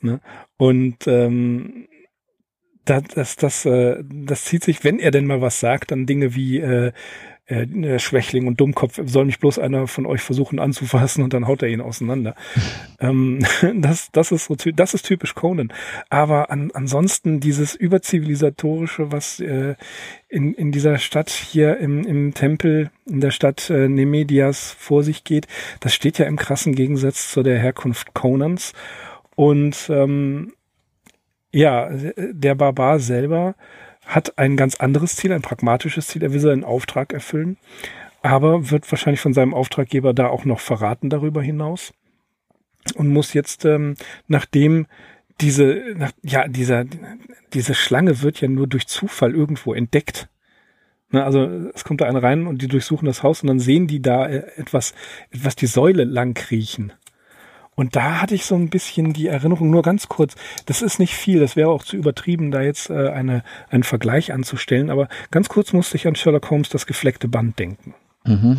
Ne? 0.00 0.20
Und 0.56 1.06
ähm, 1.06 1.88
das, 2.86 3.02
das, 3.14 3.36
das, 3.36 3.66
äh, 3.66 4.02
das 4.02 4.44
zieht 4.44 4.64
sich, 4.64 4.82
wenn 4.82 4.98
er 4.98 5.10
denn 5.10 5.26
mal 5.26 5.42
was 5.42 5.60
sagt, 5.60 5.90
dann 5.90 6.06
Dinge 6.06 6.34
wie 6.34 6.58
äh, 6.58 6.92
äh, 7.46 7.98
Schwächling 7.98 8.46
und 8.46 8.60
Dummkopf, 8.60 9.00
soll 9.04 9.24
mich 9.24 9.38
bloß 9.38 9.58
einer 9.58 9.86
von 9.86 10.06
euch 10.06 10.20
versuchen 10.20 10.58
anzufassen 10.58 11.22
und 11.22 11.32
dann 11.32 11.46
haut 11.46 11.62
er 11.62 11.68
ihn 11.68 11.80
auseinander. 11.80 12.34
ähm, 13.00 13.44
das, 13.76 14.10
das 14.12 14.32
ist 14.32 14.46
so, 14.46 14.54
das 14.54 14.94
ist 14.94 15.06
typisch 15.06 15.34
Conan. 15.34 15.72
Aber 16.10 16.50
an, 16.50 16.70
ansonsten 16.74 17.40
dieses 17.40 17.74
überzivilisatorische, 17.74 19.12
was 19.12 19.40
äh, 19.40 19.76
in, 20.28 20.54
in 20.54 20.72
dieser 20.72 20.98
Stadt 20.98 21.30
hier 21.30 21.78
im, 21.78 22.04
im 22.04 22.34
Tempel, 22.34 22.90
in 23.06 23.20
der 23.20 23.30
Stadt 23.30 23.70
äh, 23.70 23.88
Nemedias 23.88 24.74
vor 24.78 25.04
sich 25.04 25.24
geht, 25.24 25.46
das 25.80 25.94
steht 25.94 26.18
ja 26.18 26.26
im 26.26 26.36
krassen 26.36 26.74
Gegensatz 26.74 27.30
zu 27.30 27.42
der 27.42 27.58
Herkunft 27.58 28.12
Conans. 28.14 28.72
Und 29.36 29.88
ähm, 29.88 30.52
ja, 31.52 31.90
der 32.16 32.54
Barbar 32.54 32.98
selber 32.98 33.54
hat 34.06 34.38
ein 34.38 34.56
ganz 34.56 34.76
anderes 34.76 35.16
Ziel, 35.16 35.32
ein 35.32 35.42
pragmatisches 35.42 36.06
Ziel. 36.06 36.22
Er 36.22 36.32
will 36.32 36.40
seinen 36.40 36.64
Auftrag 36.64 37.12
erfüllen, 37.12 37.58
aber 38.22 38.70
wird 38.70 38.90
wahrscheinlich 38.90 39.20
von 39.20 39.34
seinem 39.34 39.52
Auftraggeber 39.52 40.14
da 40.14 40.28
auch 40.28 40.44
noch 40.44 40.60
verraten 40.60 41.10
darüber 41.10 41.42
hinaus 41.42 41.92
und 42.94 43.08
muss 43.08 43.34
jetzt, 43.34 43.64
ähm, 43.64 43.96
nachdem 44.28 44.86
diese, 45.40 45.94
nach, 45.96 46.12
ja, 46.22 46.48
dieser, 46.48 46.84
diese 47.52 47.74
Schlange 47.74 48.22
wird 48.22 48.40
ja 48.40 48.48
nur 48.48 48.66
durch 48.66 48.86
Zufall 48.86 49.34
irgendwo 49.34 49.74
entdeckt. 49.74 50.28
Ne, 51.10 51.24
also 51.24 51.44
es 51.74 51.84
kommt 51.84 52.00
da 52.00 52.06
einer 52.06 52.22
rein 52.22 52.46
und 52.46 52.62
die 52.62 52.68
durchsuchen 52.68 53.06
das 53.06 53.22
Haus 53.22 53.42
und 53.42 53.48
dann 53.48 53.60
sehen 53.60 53.86
die 53.86 54.00
da 54.00 54.26
äh, 54.26 54.44
etwas, 54.56 54.94
etwas 55.30 55.56
die 55.56 55.66
Säule 55.66 56.04
lang 56.04 56.34
kriechen. 56.34 56.92
Und 57.76 57.94
da 57.94 58.22
hatte 58.22 58.34
ich 58.34 58.46
so 58.46 58.56
ein 58.56 58.70
bisschen 58.70 59.12
die 59.12 59.28
Erinnerung, 59.28 59.70
nur 59.70 59.82
ganz 59.82 60.08
kurz, 60.08 60.34
das 60.64 60.82
ist 60.82 60.98
nicht 60.98 61.14
viel, 61.14 61.38
das 61.38 61.54
wäre 61.54 61.68
auch 61.68 61.84
zu 61.84 61.96
übertrieben, 61.96 62.50
da 62.50 62.62
jetzt 62.62 62.90
äh, 62.90 63.10
eine, 63.10 63.44
einen 63.70 63.84
Vergleich 63.84 64.32
anzustellen, 64.32 64.90
aber 64.90 65.08
ganz 65.30 65.48
kurz 65.48 65.72
musste 65.72 65.96
ich 65.96 66.06
an 66.08 66.16
Sherlock 66.16 66.50
Holmes 66.50 66.70
das 66.70 66.86
gefleckte 66.86 67.28
Band 67.28 67.58
denken. 67.58 67.94
Mhm. 68.24 68.58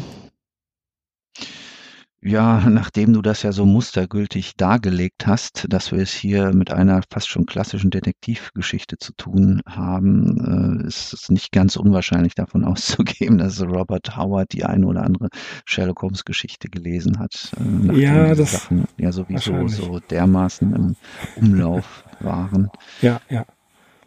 Ja, 2.28 2.70
nachdem 2.70 3.14
du 3.14 3.22
das 3.22 3.44
ja 3.44 3.54
so 3.54 3.66
mustergültig 3.66 4.58
dargelegt 4.58 5.26
hast, 5.26 5.66
dass 5.70 5.94
wir 5.94 6.00
es 6.00 6.12
hier 6.12 6.54
mit 6.54 6.72
einer 6.72 7.02
fast 7.10 7.30
schon 7.30 7.46
klassischen 7.46 7.90
Detektivgeschichte 7.90 8.98
zu 8.98 9.14
tun 9.14 9.62
haben, 9.66 10.82
äh, 10.84 10.88
ist 10.88 11.14
es 11.14 11.30
nicht 11.30 11.54
ganz 11.54 11.78
unwahrscheinlich 11.78 12.36
davon 12.36 12.66
auszugehen, 12.66 13.38
dass 13.38 13.62
Robert 13.62 14.18
Howard 14.18 14.52
die 14.52 14.66
eine 14.66 14.86
oder 14.86 15.04
andere 15.04 15.30
Sherlock 15.64 16.02
Holmes 16.02 16.26
Geschichte 16.26 16.68
gelesen 16.68 17.18
hat. 17.20 17.54
Äh, 17.90 18.02
ja, 18.02 18.36
das 18.36 18.52
Sachen 18.52 18.86
ja 18.98 19.14
sowieso 19.14 19.66
so 19.70 20.00
dermaßen 20.00 20.76
im 20.76 20.96
Umlauf 21.38 22.04
waren. 22.20 22.70
Ja, 23.02 23.22
ja. 23.30 23.46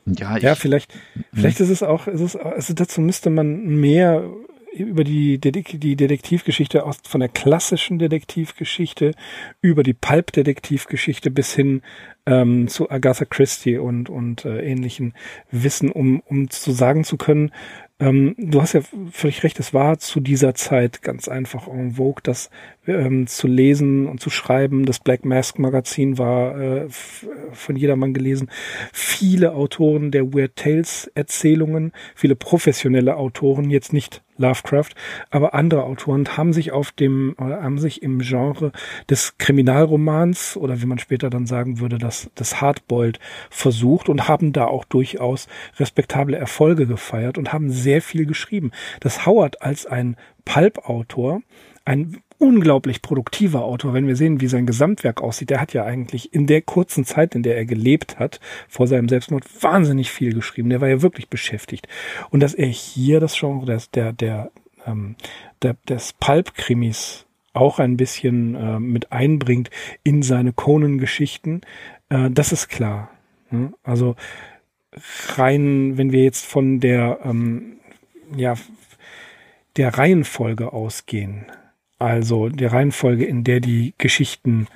Ja, 0.06 0.36
ich, 0.36 0.42
ja, 0.42 0.54
vielleicht, 0.54 0.92
vielleicht 1.32 1.60
ist 1.60 1.68
es 1.70 1.82
auch, 1.82 2.06
ist 2.06 2.20
es, 2.20 2.36
also 2.36 2.74
dazu 2.74 3.00
müsste 3.00 3.30
man 3.30 3.66
mehr 3.66 4.24
über 4.72 5.04
die, 5.04 5.38
die 5.38 5.96
Detektivgeschichte 5.96 6.84
aus, 6.84 6.98
von 7.06 7.20
der 7.20 7.28
klassischen 7.28 7.98
Detektivgeschichte 7.98 9.12
über 9.60 9.82
die 9.82 9.94
Pulp-Detektivgeschichte 9.94 11.30
bis 11.30 11.54
hin 11.54 11.82
ähm, 12.26 12.68
zu 12.68 12.90
Agatha 12.90 13.24
Christie 13.24 13.78
und, 13.78 14.08
und 14.08 14.44
äh, 14.44 14.62
ähnlichen 14.62 15.14
Wissen, 15.50 15.90
um, 15.90 16.20
um 16.26 16.50
zu 16.50 16.72
sagen 16.72 17.04
zu 17.04 17.16
können, 17.16 17.50
ähm, 18.00 18.34
du 18.38 18.62
hast 18.62 18.72
ja 18.72 18.80
völlig 19.10 19.44
recht, 19.44 19.60
es 19.60 19.74
war 19.74 19.98
zu 19.98 20.20
dieser 20.20 20.54
Zeit 20.54 21.02
ganz 21.02 21.28
einfach 21.28 21.68
en 21.68 21.92
vogue, 21.92 22.22
das 22.22 22.48
ähm, 22.86 23.26
zu 23.26 23.46
lesen 23.46 24.06
und 24.06 24.20
zu 24.20 24.30
schreiben. 24.30 24.86
Das 24.86 25.00
Black 25.00 25.26
Mask 25.26 25.58
Magazin 25.58 26.16
war 26.16 26.58
äh, 26.58 26.86
von 26.88 27.76
jedermann 27.76 28.14
gelesen. 28.14 28.50
Viele 28.90 29.52
Autoren 29.52 30.10
der 30.10 30.32
Weird 30.32 30.56
Tales 30.56 31.10
Erzählungen, 31.14 31.92
viele 32.14 32.36
professionelle 32.36 33.16
Autoren, 33.16 33.68
jetzt 33.68 33.92
nicht 33.92 34.22
Lovecraft, 34.40 34.90
aber 35.30 35.54
andere 35.54 35.84
Autoren 35.84 36.36
haben 36.36 36.52
sich 36.52 36.72
auf 36.72 36.90
dem, 36.92 37.34
oder 37.38 37.62
haben 37.62 37.78
sich 37.78 38.02
im 38.02 38.20
Genre 38.20 38.72
des 39.08 39.38
Kriminalromans 39.38 40.56
oder 40.56 40.80
wie 40.82 40.86
man 40.86 40.98
später 40.98 41.30
dann 41.30 41.46
sagen 41.46 41.78
würde, 41.78 41.98
das, 41.98 42.30
das 42.34 42.60
Hardboiled 42.60 43.20
versucht 43.50 44.08
und 44.08 44.28
haben 44.28 44.52
da 44.52 44.64
auch 44.64 44.84
durchaus 44.84 45.46
respektable 45.78 46.36
Erfolge 46.36 46.86
gefeiert 46.86 47.38
und 47.38 47.52
haben 47.52 47.70
sehr 47.70 48.02
viel 48.02 48.26
geschrieben. 48.26 48.72
Das 49.00 49.26
Howard 49.26 49.62
als 49.62 49.86
ein 49.86 50.16
Pulp-Autor, 50.44 51.42
ein 51.84 52.22
unglaublich 52.40 53.02
produktiver 53.02 53.64
Autor, 53.64 53.92
wenn 53.92 54.06
wir 54.06 54.16
sehen, 54.16 54.40
wie 54.40 54.48
sein 54.48 54.66
Gesamtwerk 54.66 55.20
aussieht. 55.20 55.50
Der 55.50 55.60
hat 55.60 55.72
ja 55.74 55.84
eigentlich 55.84 56.32
in 56.32 56.46
der 56.46 56.62
kurzen 56.62 57.04
Zeit, 57.04 57.34
in 57.34 57.42
der 57.42 57.56
er 57.56 57.66
gelebt 57.66 58.18
hat, 58.18 58.40
vor 58.68 58.86
seinem 58.86 59.08
Selbstmord, 59.08 59.44
wahnsinnig 59.62 60.10
viel 60.10 60.32
geschrieben. 60.32 60.70
Der 60.70 60.80
war 60.80 60.88
ja 60.88 61.02
wirklich 61.02 61.28
beschäftigt. 61.28 61.86
Und 62.30 62.40
dass 62.40 62.54
er 62.54 62.66
hier 62.66 63.20
das 63.20 63.38
Genre 63.38 63.66
des, 63.66 63.90
der, 63.90 64.12
der, 64.12 64.50
ähm, 64.86 65.16
der, 65.62 65.76
des 65.88 66.14
Pulp-Krimis 66.14 67.26
auch 67.52 67.78
ein 67.78 67.96
bisschen 67.96 68.54
äh, 68.54 68.80
mit 68.80 69.12
einbringt 69.12 69.70
in 70.02 70.22
seine 70.22 70.52
Conan-Geschichten, 70.52 71.60
äh, 72.08 72.30
das 72.30 72.52
ist 72.52 72.68
klar. 72.68 73.10
Ne? 73.50 73.72
Also 73.82 74.16
rein, 75.36 75.98
wenn 75.98 76.12
wir 76.12 76.24
jetzt 76.24 76.46
von 76.46 76.80
der, 76.80 77.20
ähm, 77.24 77.76
ja, 78.34 78.54
der 79.76 79.96
Reihenfolge 79.96 80.72
ausgehen, 80.72 81.46
also 82.00 82.48
die 82.48 82.64
Reihenfolge, 82.64 83.24
in 83.24 83.44
der 83.44 83.60
die 83.60 83.94
Geschichten 83.98 84.66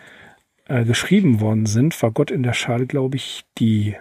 äh, 0.67 0.85
geschrieben 0.85 1.41
worden 1.41 1.67
sind, 1.67 2.01
war 2.03 2.11
Gott 2.11 2.31
in 2.31 2.43
der 2.43 2.53
Schale, 2.53 2.87
glaube 2.87 3.17
ich, 3.17 3.45
die 3.59 3.97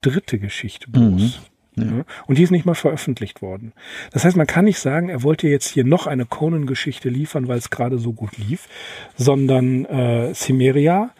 dritte 0.00 0.38
Geschichte 0.38 0.90
bloß. 0.90 1.40
Mhm. 1.76 1.84
Ja. 1.84 2.04
Und 2.26 2.36
die 2.36 2.42
ist 2.42 2.50
nicht 2.50 2.66
mal 2.66 2.74
veröffentlicht 2.74 3.40
worden. 3.40 3.72
Das 4.10 4.24
heißt, 4.24 4.36
man 4.36 4.46
kann 4.46 4.66
nicht 4.66 4.78
sagen, 4.78 5.08
er 5.08 5.22
wollte 5.22 5.48
jetzt 5.48 5.68
hier 5.68 5.84
noch 5.84 6.06
eine 6.06 6.26
Conan-Geschichte 6.26 7.08
liefern, 7.08 7.48
weil 7.48 7.58
es 7.58 7.70
gerade 7.70 7.98
so 7.98 8.12
gut 8.12 8.36
lief, 8.36 8.68
sondern 9.16 9.86
äh, 9.86 10.34
Cimeria, 10.34 11.10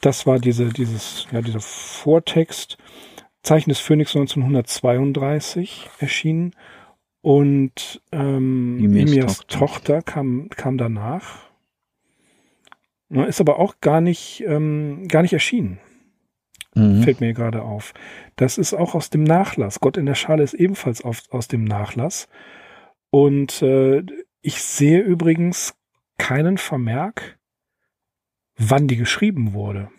das 0.00 0.26
war 0.26 0.38
diese, 0.38 0.68
dieses, 0.68 1.26
ja, 1.32 1.42
dieser 1.42 1.60
Vortext, 1.60 2.76
Zeichen 3.42 3.70
des 3.70 3.80
Phönix 3.80 4.14
1932 4.14 5.90
erschienen 5.98 6.54
und 7.22 8.02
ähm, 8.12 8.78
Emirs 8.78 9.38
Tochter, 9.38 9.58
Tochter 9.58 10.02
kam, 10.02 10.48
kam 10.50 10.76
danach. 10.76 11.50
Ist 13.08 13.40
aber 13.40 13.58
auch 13.58 13.80
gar 13.80 14.00
nicht, 14.00 14.42
ähm, 14.46 15.06
gar 15.08 15.22
nicht 15.22 15.32
erschienen. 15.32 15.78
Mhm. 16.74 17.02
Fällt 17.02 17.20
mir 17.20 17.34
gerade 17.34 17.62
auf. 17.62 17.92
Das 18.36 18.58
ist 18.58 18.74
auch 18.74 18.94
aus 18.94 19.10
dem 19.10 19.22
Nachlass. 19.22 19.80
Gott 19.80 19.96
in 19.96 20.06
der 20.06 20.14
Schale 20.14 20.42
ist 20.42 20.54
ebenfalls 20.54 21.02
auf, 21.02 21.22
aus 21.30 21.48
dem 21.48 21.64
Nachlass. 21.64 22.28
Und 23.10 23.60
äh, 23.62 24.02
ich 24.40 24.62
sehe 24.62 25.00
übrigens 25.00 25.74
keinen 26.16 26.56
Vermerk 26.56 27.38
wann 28.56 28.88
die 28.88 28.96
geschrieben 28.96 29.52
wurde, 29.52 29.90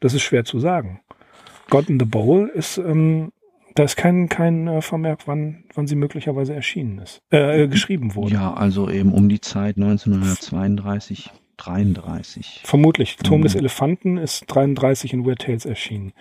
das 0.00 0.14
ist 0.14 0.22
schwer 0.22 0.44
zu 0.44 0.58
sagen. 0.58 1.00
God 1.70 1.88
in 1.88 1.98
the 1.98 2.06
Bowl 2.06 2.48
ist, 2.48 2.78
ähm, 2.78 3.32
da 3.78 3.84
ist 3.84 3.96
kein, 3.96 4.28
kein 4.28 4.66
äh, 4.66 4.82
Vermerk, 4.82 5.26
wann, 5.26 5.64
wann 5.74 5.86
sie 5.86 5.96
möglicherweise 5.96 6.54
erschienen 6.54 6.98
ist, 6.98 7.20
äh, 7.32 7.64
äh 7.64 7.68
geschrieben 7.68 8.14
wurde. 8.14 8.34
Ja, 8.34 8.54
also 8.54 8.90
eben 8.90 9.12
um 9.12 9.28
die 9.28 9.40
Zeit 9.40 9.76
1932. 9.76 11.30
33. 11.58 12.62
Vermutlich. 12.64 13.16
Turm 13.16 13.40
mhm. 13.40 13.42
des 13.42 13.56
Elefanten 13.56 14.16
ist 14.16 14.44
33 14.46 15.12
in 15.12 15.26
Weird 15.26 15.40
Tales 15.40 15.66
erschienen. 15.66 16.12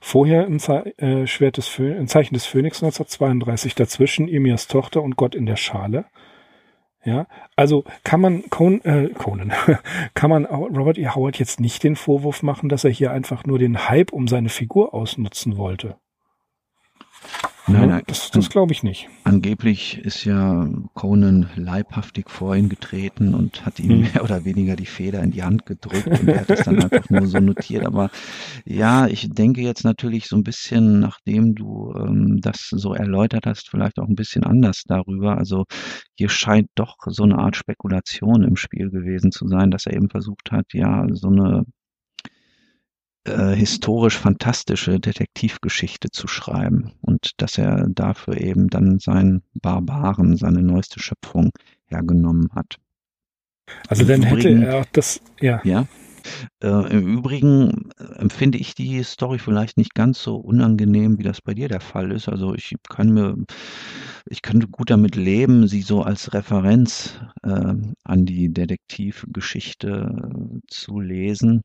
Vorher 0.00 0.46
im, 0.46 0.60
Ze 0.60 0.96
äh, 0.98 1.26
Schwert 1.26 1.56
des 1.56 1.66
Phö 1.66 1.92
im 1.92 2.06
Zeichen 2.06 2.34
des 2.34 2.46
Phönix 2.46 2.82
1932. 2.82 3.74
Dazwischen 3.74 4.28
Emirs 4.28 4.68
Tochter 4.68 5.02
und 5.02 5.16
Gott 5.16 5.34
in 5.34 5.46
der 5.46 5.56
Schale. 5.56 6.06
Ja, 7.04 7.26
also 7.54 7.84
kann 8.02 8.20
man 8.20 8.48
Conan, 8.48 8.80
äh, 8.82 9.08
Conan 9.10 9.52
kann 10.14 10.30
man 10.30 10.46
Robert 10.46 10.96
E. 10.96 11.08
Howard 11.08 11.38
jetzt 11.38 11.60
nicht 11.60 11.82
den 11.82 11.96
Vorwurf 11.96 12.42
machen, 12.42 12.68
dass 12.68 12.84
er 12.84 12.90
hier 12.90 13.10
einfach 13.10 13.44
nur 13.44 13.58
den 13.58 13.88
Hype 13.88 14.12
um 14.12 14.26
seine 14.26 14.48
Figur 14.48 14.94
ausnutzen 14.94 15.58
wollte. 15.58 15.96
Nein, 17.66 17.88
nein, 17.88 18.02
das, 18.06 18.30
das 18.30 18.50
glaube 18.50 18.72
ich 18.72 18.82
nicht. 18.82 19.08
Angeblich 19.24 19.98
ist 19.98 20.24
ja 20.24 20.68
Conan 20.92 21.48
leibhaftig 21.56 22.28
vor 22.28 22.54
ihn 22.54 22.68
getreten 22.68 23.34
und 23.34 23.64
hat 23.64 23.80
ihm 23.80 23.90
hm. 23.90 24.00
mehr 24.00 24.22
oder 24.22 24.44
weniger 24.44 24.76
die 24.76 24.84
Feder 24.84 25.22
in 25.22 25.30
die 25.30 25.42
Hand 25.42 25.64
gedrückt 25.64 26.06
und 26.06 26.28
er 26.28 26.42
hat 26.42 26.50
das 26.50 26.64
dann 26.64 26.82
einfach 26.82 27.08
nur 27.08 27.26
so 27.26 27.40
notiert. 27.40 27.86
Aber 27.86 28.10
ja, 28.66 29.06
ich 29.06 29.30
denke 29.30 29.62
jetzt 29.62 29.82
natürlich 29.82 30.26
so 30.26 30.36
ein 30.36 30.42
bisschen, 30.42 31.00
nachdem 31.00 31.54
du 31.54 31.94
ähm, 31.96 32.40
das 32.42 32.68
so 32.70 32.92
erläutert 32.92 33.46
hast, 33.46 33.70
vielleicht 33.70 33.98
auch 33.98 34.08
ein 34.08 34.14
bisschen 34.14 34.44
anders 34.44 34.82
darüber. 34.86 35.38
Also 35.38 35.64
hier 36.16 36.28
scheint 36.28 36.68
doch 36.74 36.96
so 37.06 37.22
eine 37.22 37.38
Art 37.38 37.56
Spekulation 37.56 38.42
im 38.42 38.56
Spiel 38.56 38.90
gewesen 38.90 39.32
zu 39.32 39.48
sein, 39.48 39.70
dass 39.70 39.86
er 39.86 39.94
eben 39.94 40.10
versucht 40.10 40.52
hat, 40.52 40.66
ja, 40.74 41.06
so 41.12 41.28
eine 41.28 41.64
äh, 43.24 43.54
historisch 43.54 44.18
fantastische 44.18 45.00
Detektivgeschichte 45.00 46.10
zu 46.10 46.28
schreiben 46.28 46.92
und 47.00 47.32
dass 47.38 47.58
er 47.58 47.86
dafür 47.88 48.38
eben 48.40 48.68
dann 48.68 48.98
seinen 48.98 49.42
Barbaren, 49.54 50.36
seine 50.36 50.62
neueste 50.62 51.00
Schöpfung 51.00 51.50
hergenommen 51.86 52.50
hat. 52.54 52.76
Also 53.88 54.02
Im 54.02 54.08
dann 54.08 54.22
Übrigen, 54.22 54.60
hätte 54.60 54.76
er 54.76 54.86
das, 54.92 55.20
ja. 55.40 55.60
Ja. 55.64 55.86
Äh, 56.62 56.92
Im 56.92 57.18
Übrigen 57.18 57.90
empfinde 58.16 58.58
ich 58.58 58.74
die 58.74 59.02
Story 59.02 59.38
vielleicht 59.38 59.76
nicht 59.76 59.94
ganz 59.94 60.22
so 60.22 60.36
unangenehm, 60.36 61.18
wie 61.18 61.22
das 61.22 61.40
bei 61.40 61.54
dir 61.54 61.68
der 61.68 61.80
Fall 61.80 62.12
ist. 62.12 62.28
Also 62.28 62.54
ich 62.54 62.74
kann 62.88 63.10
mir 63.10 63.36
ich 64.26 64.40
könnte 64.40 64.68
gut 64.68 64.90
damit 64.90 65.16
leben, 65.16 65.68
sie 65.68 65.82
so 65.82 66.02
als 66.02 66.32
Referenz 66.32 67.20
äh, 67.42 67.74
an 68.04 68.24
die 68.24 68.52
Detektivgeschichte 68.52 69.88
äh, 69.88 70.60
zu 70.68 71.00
lesen. 71.00 71.62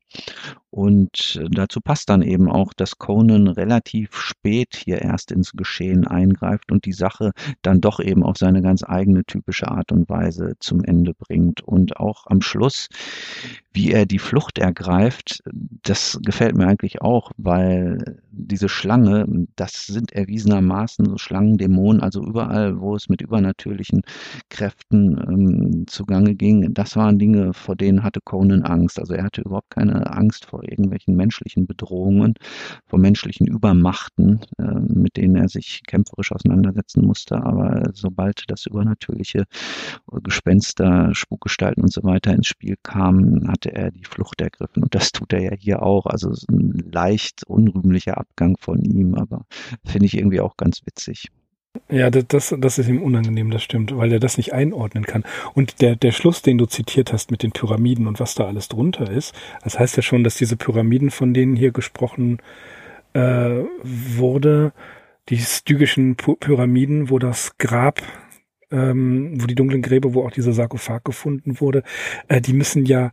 Und 0.70 1.40
dazu 1.50 1.80
passt 1.80 2.10
dann 2.10 2.22
eben 2.22 2.48
auch, 2.48 2.72
dass 2.72 2.98
Conan 2.98 3.48
relativ 3.48 4.14
spät 4.14 4.76
hier 4.76 5.02
erst 5.02 5.32
ins 5.32 5.52
Geschehen 5.52 6.06
eingreift 6.06 6.70
und 6.70 6.84
die 6.84 6.92
Sache 6.92 7.32
dann 7.62 7.80
doch 7.80 7.98
eben 7.98 8.22
auf 8.22 8.36
seine 8.36 8.62
ganz 8.62 8.84
eigene 8.84 9.24
typische 9.24 9.68
Art 9.68 9.90
und 9.90 10.08
Weise 10.08 10.54
zum 10.60 10.84
Ende 10.84 11.12
bringt. 11.14 11.62
Und 11.62 11.96
auch 11.96 12.26
am 12.26 12.40
Schluss, 12.40 12.88
wie 13.72 13.92
er 13.92 14.04
die 14.04 14.18
Flucht 14.18 14.58
ergreift, 14.58 15.42
das 15.82 16.18
gefällt 16.22 16.56
mir 16.56 16.66
eigentlich 16.66 17.02
auch, 17.02 17.30
weil 17.36 18.20
diese 18.32 18.68
Schlange, 18.68 19.26
das 19.56 19.86
sind 19.86 20.12
erwiesenermaßen 20.12 21.04
so 21.06 21.18
Schlangendämonen, 21.18 22.02
also 22.02 22.22
überall, 22.22 22.80
wo 22.80 22.96
es 22.96 23.08
mit 23.08 23.20
übernatürlichen 23.20 24.02
Kräften 24.48 25.18
ähm, 25.18 25.84
zugange 25.86 26.34
ging, 26.34 26.74
das 26.74 26.96
waren 26.96 27.18
Dinge, 27.18 27.52
vor 27.54 27.76
denen 27.76 28.02
hatte 28.02 28.20
Conan 28.24 28.62
Angst. 28.62 28.98
Also 28.98 29.14
er 29.14 29.24
hatte 29.24 29.42
überhaupt 29.42 29.70
keine 29.70 30.10
Angst 30.12 30.46
vor 30.46 30.64
irgendwelchen 30.64 31.14
menschlichen 31.14 31.66
Bedrohungen, 31.66 32.34
vor 32.86 32.98
menschlichen 32.98 33.46
Übermachten, 33.46 34.40
äh, 34.58 34.80
mit 34.80 35.16
denen 35.16 35.36
er 35.36 35.48
sich 35.48 35.82
kämpferisch 35.86 36.32
auseinandersetzen 36.32 37.04
musste. 37.04 37.36
Aber 37.36 37.90
sobald 37.92 38.44
das 38.48 38.66
übernatürliche 38.66 39.44
Gespenster, 40.22 41.14
Spukgestalten 41.14 41.82
und 41.84 41.92
so 41.92 42.02
weiter 42.02 42.34
ins 42.34 42.46
Spiel 42.46 42.76
kam, 42.82 43.48
hatte 43.60 43.74
er 43.74 43.90
die 43.90 44.04
Flucht 44.04 44.40
ergriffen. 44.40 44.82
Und 44.82 44.94
das 44.94 45.12
tut 45.12 45.32
er 45.32 45.42
ja 45.42 45.52
hier 45.58 45.82
auch. 45.82 46.06
Also 46.06 46.32
ein 46.48 46.90
leicht 46.92 47.44
unrühmlicher 47.46 48.18
Abgang 48.18 48.56
von 48.58 48.82
ihm, 48.82 49.14
aber 49.14 49.44
finde 49.84 50.06
ich 50.06 50.16
irgendwie 50.16 50.40
auch 50.40 50.56
ganz 50.56 50.80
witzig. 50.86 51.28
Ja, 51.88 52.10
das, 52.10 52.54
das 52.58 52.78
ist 52.78 52.88
ihm 52.88 53.00
unangenehm, 53.00 53.50
das 53.50 53.62
stimmt, 53.62 53.96
weil 53.96 54.12
er 54.12 54.18
das 54.18 54.36
nicht 54.36 54.52
einordnen 54.52 55.04
kann. 55.04 55.22
Und 55.54 55.80
der, 55.80 55.94
der 55.94 56.10
Schluss, 56.10 56.42
den 56.42 56.58
du 56.58 56.66
zitiert 56.66 57.12
hast 57.12 57.30
mit 57.30 57.44
den 57.44 57.52
Pyramiden 57.52 58.08
und 58.08 58.18
was 58.18 58.34
da 58.34 58.46
alles 58.46 58.68
drunter 58.68 59.08
ist, 59.08 59.34
das 59.62 59.78
heißt 59.78 59.96
ja 59.96 60.02
schon, 60.02 60.24
dass 60.24 60.34
diese 60.34 60.56
Pyramiden, 60.56 61.10
von 61.10 61.32
denen 61.32 61.54
hier 61.54 61.70
gesprochen 61.70 62.38
äh, 63.12 63.62
wurde, 63.84 64.72
die 65.28 65.38
stygischen 65.38 66.16
Pyramiden, 66.16 67.08
wo 67.08 67.20
das 67.20 67.56
Grab, 67.58 68.02
ähm, 68.72 69.40
wo 69.40 69.46
die 69.46 69.54
dunklen 69.54 69.82
Gräber, 69.82 70.12
wo 70.14 70.24
auch 70.24 70.32
dieser 70.32 70.52
Sarkophag 70.52 71.04
gefunden 71.04 71.60
wurde, 71.60 71.84
äh, 72.26 72.40
die 72.40 72.52
müssen 72.52 72.84
ja 72.84 73.12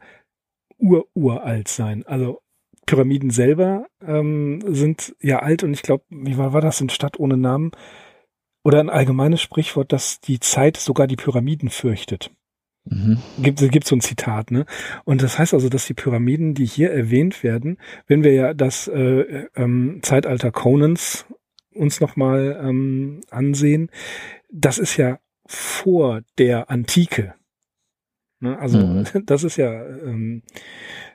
ururalt 0.77 1.67
sein. 1.67 2.05
Also 2.05 2.41
Pyramiden 2.85 3.29
selber 3.29 3.87
ähm, 4.05 4.61
sind 4.65 5.15
ja 5.21 5.39
alt 5.39 5.63
und 5.63 5.73
ich 5.73 5.81
glaube, 5.81 6.05
wie 6.09 6.37
war, 6.37 6.53
war 6.53 6.61
das 6.61 6.81
in 6.81 6.89
Stadt 6.89 7.19
ohne 7.19 7.37
Namen? 7.37 7.71
Oder 8.63 8.79
ein 8.79 8.89
allgemeines 8.89 9.41
Sprichwort, 9.41 9.93
dass 9.93 10.19
die 10.19 10.39
Zeit 10.39 10.77
sogar 10.77 11.07
die 11.07 11.15
Pyramiden 11.15 11.69
fürchtet. 11.69 12.31
Mhm. 12.85 13.19
Gibt, 13.39 13.59
gibt 13.71 13.87
so 13.87 13.95
ein 13.95 14.01
Zitat, 14.01 14.51
ne? 14.51 14.65
Und 15.03 15.21
das 15.21 15.37
heißt 15.37 15.53
also, 15.53 15.69
dass 15.69 15.87
die 15.87 15.93
Pyramiden, 15.93 16.53
die 16.53 16.65
hier 16.65 16.91
erwähnt 16.91 17.43
werden, 17.43 17.77
wenn 18.07 18.23
wir 18.23 18.33
ja 18.33 18.53
das 18.53 18.87
äh, 18.87 19.47
ähm, 19.55 19.99
Zeitalter 20.01 20.51
Conans 20.51 21.25
uns 21.73 21.99
nochmal 21.99 22.59
ähm, 22.61 23.21
ansehen, 23.29 23.89
das 24.51 24.77
ist 24.77 24.97
ja 24.97 25.19
vor 25.45 26.21
der 26.37 26.69
Antike. 26.69 27.35
Ne? 28.39 28.57
Also 28.59 28.79
mhm. 28.79 29.05
das 29.25 29.43
ist 29.43 29.57
ja 29.57 29.71
ähm, 29.85 30.43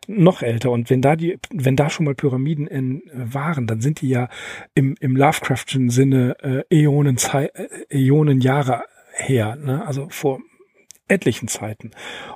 noch 0.07 0.43
älter. 0.43 0.71
Und 0.71 0.91
wenn 0.91 1.03
da 1.03 1.17
die, 1.17 1.39
wenn 1.53 1.77
da 1.77 1.91
schon 1.91 2.07
mal 2.07 2.15
Pyramiden 2.15 2.67
in, 2.67 3.03
äh, 3.09 3.35
waren, 3.35 3.67
dann 3.67 3.81
sind 3.81 4.01
die 4.01 4.09
ja 4.09 4.29
im, 4.75 4.95
im 5.01 5.17
Lovecraftschen 5.17 5.91
Sinne 5.91 6.37
äh, 6.71 6.85
Äonen, 6.85 7.17
äh, 7.33 7.49
Äonen 7.91 8.41
Jahre 8.41 8.85
her. 9.13 9.57
Ne? 9.57 9.87
Also 9.87 10.09
vor 10.11 10.41
etlichen 11.09 11.49
Zeiten. 11.49 11.91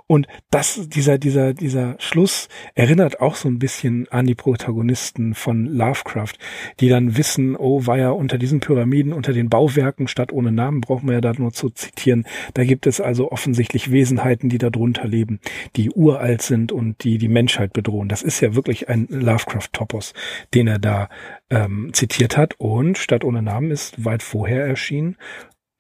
Und 0.07 0.27
das, 0.51 0.89
dieser, 0.89 1.19
dieser, 1.19 1.55
dieser 1.55 1.97
Schluss 1.99 2.49
erinnert 2.75 3.21
auch 3.21 3.35
so 3.35 3.49
ein 3.49 3.59
bisschen 3.59 4.09
an 4.11 4.27
die 4.27 4.35
Protagonisten 4.35 5.35
von 5.35 5.67
Lovecraft, 5.67 6.35
die 6.81 6.89
dann 6.89 7.17
wissen, 7.17 7.57
oh, 7.57 7.87
war 7.87 7.99
ja 7.99 8.11
unter 8.11 8.39
diesen 8.39 8.61
Pyramiden, 8.61 9.13
unter 9.13 9.33
den 9.33 9.49
Bauwerken, 9.49 10.09
statt 10.09 10.33
ohne 10.33 10.53
Namen, 10.53 10.81
brauchen 10.81 11.09
wir 11.09 11.15
ja 11.15 11.21
da 11.21 11.33
nur 11.33 11.53
zu 11.53 11.71
zitieren. 11.71 12.27
Da 12.55 12.65
gibt 12.65 12.87
es 12.87 13.01
also 13.01 13.31
offensichtlich 13.31 13.91
Wesenheiten, 13.91 14.49
die 14.49 14.59
da 14.59 14.71
drunter 14.71 15.07
leben, 15.07 15.41
die 15.77 15.91
uralt 15.91 16.43
sind 16.43 16.73
und 16.73 17.03
die 17.05 17.19
die 17.19 17.29
Menschheit 17.29 17.73
bedrohen. 17.73 18.09
Das 18.09 18.23
ist 18.23 18.41
ja 18.41 18.55
wirklich 18.55 18.89
ein 18.89 19.07
Lovecraft-Topos, 19.09 20.13
den 20.55 20.67
er 20.67 20.79
da 20.79 21.09
ähm, 21.51 21.91
zitiert 21.93 22.37
hat. 22.37 22.55
Und 22.59 22.99
statt 22.99 23.25
ohne 23.25 23.43
Namen 23.43 23.71
ist 23.71 24.05
weit 24.05 24.23
vorher 24.23 24.67
erschienen. 24.67 25.17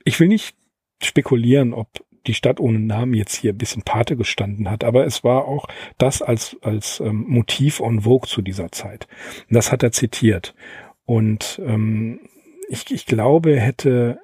Ich 0.04 0.18
will 0.20 0.28
nicht 0.28 0.56
spekulieren, 1.02 1.74
ob 1.74 1.88
die 2.26 2.34
Stadt 2.34 2.60
ohne 2.60 2.78
Namen 2.78 3.14
jetzt 3.14 3.36
hier 3.36 3.52
ein 3.52 3.58
bisschen 3.58 3.82
Pate 3.82 4.16
gestanden 4.16 4.70
hat, 4.70 4.84
aber 4.84 5.06
es 5.06 5.24
war 5.24 5.46
auch 5.46 5.66
das 5.98 6.22
als, 6.22 6.56
als 6.62 7.00
ähm, 7.00 7.24
Motiv 7.28 7.80
en 7.80 8.02
vogue 8.02 8.28
zu 8.28 8.42
dieser 8.42 8.70
Zeit. 8.72 9.06
Und 9.48 9.54
das 9.54 9.72
hat 9.72 9.82
er 9.82 9.92
zitiert. 9.92 10.54
Und 11.04 11.60
ähm, 11.64 12.20
ich, 12.68 12.90
ich 12.90 13.06
glaube, 13.06 13.58
hätte, 13.58 14.20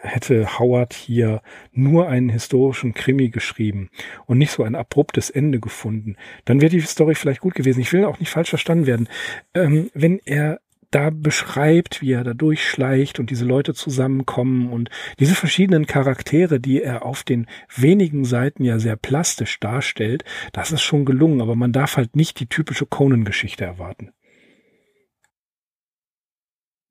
hätte 0.00 0.58
Howard 0.58 0.92
hier 0.92 1.42
nur 1.72 2.08
einen 2.08 2.28
historischen 2.28 2.94
Krimi 2.94 3.30
geschrieben 3.30 3.90
und 4.26 4.38
nicht 4.38 4.52
so 4.52 4.62
ein 4.62 4.74
abruptes 4.74 5.30
Ende 5.30 5.60
gefunden, 5.60 6.16
dann 6.44 6.60
wäre 6.60 6.70
die 6.70 6.80
Story 6.80 7.14
vielleicht 7.14 7.40
gut 7.40 7.54
gewesen. 7.54 7.80
Ich 7.80 7.92
will 7.92 8.04
auch 8.04 8.20
nicht 8.20 8.30
falsch 8.30 8.50
verstanden 8.50 8.86
werden. 8.86 9.08
Ähm, 9.54 9.90
wenn 9.94 10.20
er 10.24 10.60
da 10.90 11.10
beschreibt, 11.10 12.02
wie 12.02 12.12
er 12.12 12.24
da 12.24 12.34
durchschleicht 12.34 13.20
und 13.20 13.30
diese 13.30 13.44
Leute 13.44 13.74
zusammenkommen 13.74 14.72
und 14.72 14.90
diese 15.18 15.34
verschiedenen 15.34 15.86
Charaktere, 15.86 16.60
die 16.60 16.82
er 16.82 17.04
auf 17.04 17.22
den 17.22 17.46
wenigen 17.74 18.24
Seiten 18.24 18.64
ja 18.64 18.78
sehr 18.78 18.96
plastisch 18.96 19.60
darstellt, 19.60 20.24
das 20.52 20.72
ist 20.72 20.82
schon 20.82 21.04
gelungen, 21.04 21.40
aber 21.40 21.54
man 21.54 21.72
darf 21.72 21.96
halt 21.96 22.16
nicht 22.16 22.40
die 22.40 22.46
typische 22.46 22.86
Conan-Geschichte 22.86 23.64
erwarten. 23.64 24.10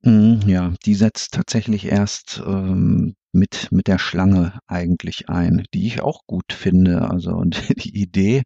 Mhm, 0.01 0.41
ja, 0.45 0.73
die 0.85 0.95
setzt 0.95 1.33
tatsächlich 1.33 1.85
erst 1.85 2.41
ähm, 2.45 3.15
mit, 3.33 3.67
mit 3.71 3.88
der 3.88 3.99
Schlange 3.99 4.59
eigentlich 4.65 5.29
ein, 5.29 5.65
die 5.73 5.88
ich 5.88 6.01
auch 6.01 6.25
gut 6.25 6.53
finde. 6.53 7.09
Also 7.09 7.43
die 7.43 8.01
Idee, 8.01 8.43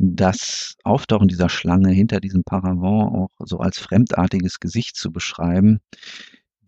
das 0.00 0.76
Auftauchen 0.84 1.28
dieser 1.28 1.48
Schlange 1.48 1.90
hinter 1.90 2.20
diesem 2.20 2.44
Paravent 2.44 3.14
auch 3.14 3.30
so 3.40 3.58
als 3.58 3.78
fremdartiges 3.78 4.60
Gesicht 4.60 4.96
zu 4.96 5.10
beschreiben, 5.10 5.80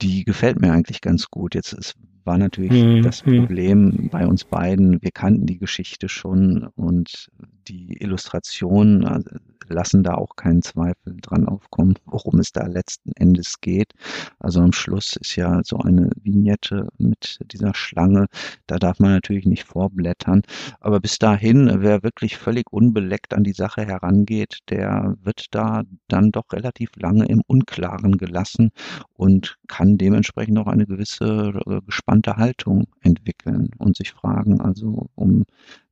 die 0.03 0.25
gefällt 0.25 0.61
mir 0.61 0.73
eigentlich 0.73 1.01
ganz 1.01 1.31
gut. 1.31 1.55
Jetzt 1.55 1.73
ist, 1.73 1.95
war 2.25 2.39
natürlich 2.39 2.73
mhm. 2.73 3.03
das 3.03 3.25
hm. 3.25 3.39
Problem 3.39 4.09
bei 4.11 4.27
uns 4.27 4.45
beiden, 4.45 5.03
wir 5.03 5.13
kannten 5.13 5.47
die 5.47 5.59
Geschichte 5.59 6.09
schon 6.09 6.67
und 6.75 7.31
die 7.69 7.97
Illustration 8.01 9.05
also 9.05 9.31
lassen 9.71 10.03
da 10.03 10.15
auch 10.15 10.37
keinen 10.37 10.63
Zweifel 10.63 11.17
dran 11.21 11.47
aufkommen, 11.47 11.95
worum 12.05 12.41
es 12.41 12.53
da 12.53 12.67
letzten 12.67 13.13
Endes 13.13 13.61
geht. 13.61 13.93
Also 14.39 14.61
am 14.61 14.73
Schluss 14.73 15.17
ist 15.17 15.37
ja 15.37 15.61
so 15.65 15.79
eine 15.79 16.11
Vignette 16.23 16.89
mit 16.99 17.39
dieser 17.53 17.75
Schlange. 17.75 18.27
Da 18.67 18.79
darf 18.79 18.99
man 18.99 19.13
natürlich 19.13 19.47
nicht 19.47 19.65
vorblättern. 19.65 20.43
Aber 20.81 21.01
bis 21.01 21.19
dahin, 21.19 21.83
wer 21.83 22.03
wirklich 22.03 22.37
völlig 22.37 22.73
unbeleckt 22.73 23.35
an 23.35 23.45
die 23.45 23.53
Sache 23.53 23.87
herangeht, 23.87 24.59
der 24.69 25.17
wird 25.23 25.47
da 25.55 25.83
dann 26.09 26.33
doch 26.33 26.53
relativ 26.53 26.91
lange 26.97 27.27
im 27.27 27.43
Unklaren 27.47 28.19
gelassen 28.19 28.71
und 29.15 29.59
kann 29.69 29.99
dementsprechend 29.99 30.59
auch 30.59 30.67
eine 30.67 30.87
gewisse 30.87 31.53
äh, 31.67 31.81
gespannte 31.87 32.37
Haltung 32.37 32.87
entwickeln 33.01 33.71
und 33.79 33.97
sich 33.97 34.13
fragen, 34.13 34.61
also 34.61 35.09
um 35.15 35.45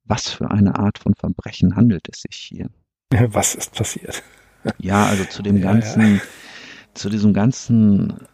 was 0.05 0.31
für 0.31 0.51
eine 0.51 0.79
Art 0.79 0.99
von 0.99 1.15
Verbrechen 1.15 1.77
handelt 1.77 2.09
es 2.11 2.23
sich 2.23 2.37
hier? 2.37 2.71
Was 3.33 3.55
ist 3.55 3.75
passiert? 3.75 4.23
Ja, 4.79 5.07
also 5.07 5.25
zu 5.25 5.43
dem 5.43 5.61
ganzen, 5.61 6.03
ja, 6.03 6.15
ja. 6.15 6.21
zu 6.95 7.09
diesem 7.09 7.33
ganzen, 7.33 8.27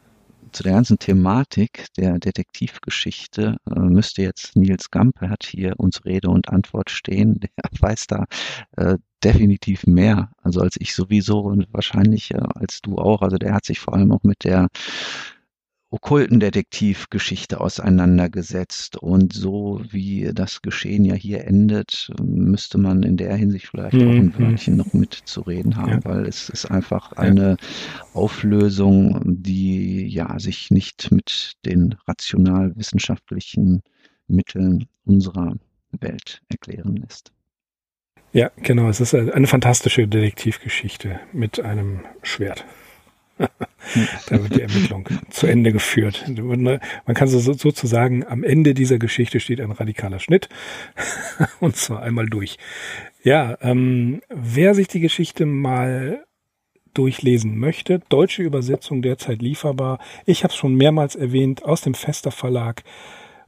zu 0.53 0.63
der 0.63 0.73
ganzen 0.73 0.99
Thematik 0.99 1.87
der 1.97 2.19
Detektivgeschichte 2.19 3.57
äh, 3.71 3.79
müsste 3.79 4.23
jetzt 4.23 4.57
Nils 4.57 4.91
Gampert 4.91 5.45
hier 5.45 5.75
uns 5.79 6.05
Rede 6.05 6.29
und 6.29 6.49
Antwort 6.49 6.91
stehen. 6.91 7.41
Der 7.57 7.81
weiß 7.81 8.07
da 8.09 8.25
äh, 8.77 8.99
definitiv 9.23 9.87
mehr, 9.87 10.31
also 10.43 10.61
als 10.61 10.77
ich 10.79 10.95
sowieso 10.95 11.41
und 11.41 11.67
wahrscheinlich 11.73 12.33
äh, 12.33 12.43
als 12.55 12.81
du 12.83 12.99
auch. 12.99 13.23
Also 13.23 13.37
der 13.39 13.55
hat 13.55 13.65
sich 13.65 13.81
vor 13.81 13.95
allem 13.95 14.13
auch 14.13 14.23
mit 14.23 14.45
der 14.45 14.69
okkulten 15.95 16.41
Detektivgeschichte 16.41 17.61
auseinandergesetzt. 17.61 18.97
Und 18.97 19.33
so 19.33 19.81
wie 19.91 20.31
das 20.35 20.61
Geschehen 20.61 21.05
ja 21.05 21.15
hier 21.15 21.45
endet, 21.45 22.11
müsste 22.21 22.79
man 22.79 23.05
in 23.05 23.17
der 23.17 23.37
Hinsicht 23.37 23.69
vielleicht 23.69 23.95
mhm. 23.95 24.03
auch 24.03 24.13
ein 24.13 24.35
mhm. 24.37 24.39
Wörtchen 24.39 24.77
noch 24.77 24.93
mitzureden 24.93 25.77
haben, 25.77 25.93
ja. 25.93 26.05
weil 26.05 26.27
es 26.27 26.49
ist 26.49 26.67
einfach 26.67 27.13
eine 27.13 27.51
ja. 27.51 27.57
Auflösung, 28.13 29.21
die 29.25 30.09
ja 30.09 30.39
sich 30.41 30.73
nicht 30.73 31.13
mit 31.13 31.55
den 31.65 31.95
rational-wissenschaftlichen 32.09 33.83
Mitteln 34.27 34.87
unserer 35.05 35.55
Welt 35.93 36.43
erklären 36.49 36.97
lässt. 36.97 37.31
Ja, 38.33 38.51
genau. 38.57 38.89
Es 38.89 39.01
ist 39.01 39.15
eine 39.15 39.47
fantastische 39.47 40.09
Detektivgeschichte 40.09 41.21
mit 41.33 41.61
einem 41.61 42.01
Schwert. 42.25 42.65
da 44.29 44.43
wird 44.43 44.55
die 44.55 44.63
Ermittlung 44.63 45.09
zu 45.31 45.47
Ende 45.47 45.73
geführt. 45.73 46.25
Man 46.29 46.81
kann 47.15 47.29
so, 47.29 47.39
sozusagen, 47.39 48.25
am 48.25 48.45
Ende 48.45 48.75
dieser 48.75 48.99
Geschichte 48.99 49.41
steht 49.41 49.61
ein 49.61 49.73
radikaler 49.73 50.21
Schnitt. 50.21 50.49
Und 51.61 51.77
zwar 51.77 52.03
einmal 52.03 52.27
durch. 52.27 52.59
Ja, 53.23 53.57
ähm, 53.63 54.21
wer 54.29 54.75
sich 54.75 54.89
die 54.89 55.01
Geschichte 55.01 55.47
mal 55.47 56.25
durchlesen 56.95 57.59
möchte, 57.59 58.01
deutsche 58.09 58.43
Übersetzung 58.43 59.03
derzeit 59.03 59.43
lieferbar. 59.43 59.99
Ich 60.27 60.45
habe 60.45 60.53
es 60.53 60.57
schon 60.57 60.77
mehrmals 60.77 61.17
erwähnt, 61.17 61.65
aus 61.65 61.81
dem 61.81 61.95
Fester 61.95 62.31
Verlag. 62.31 62.85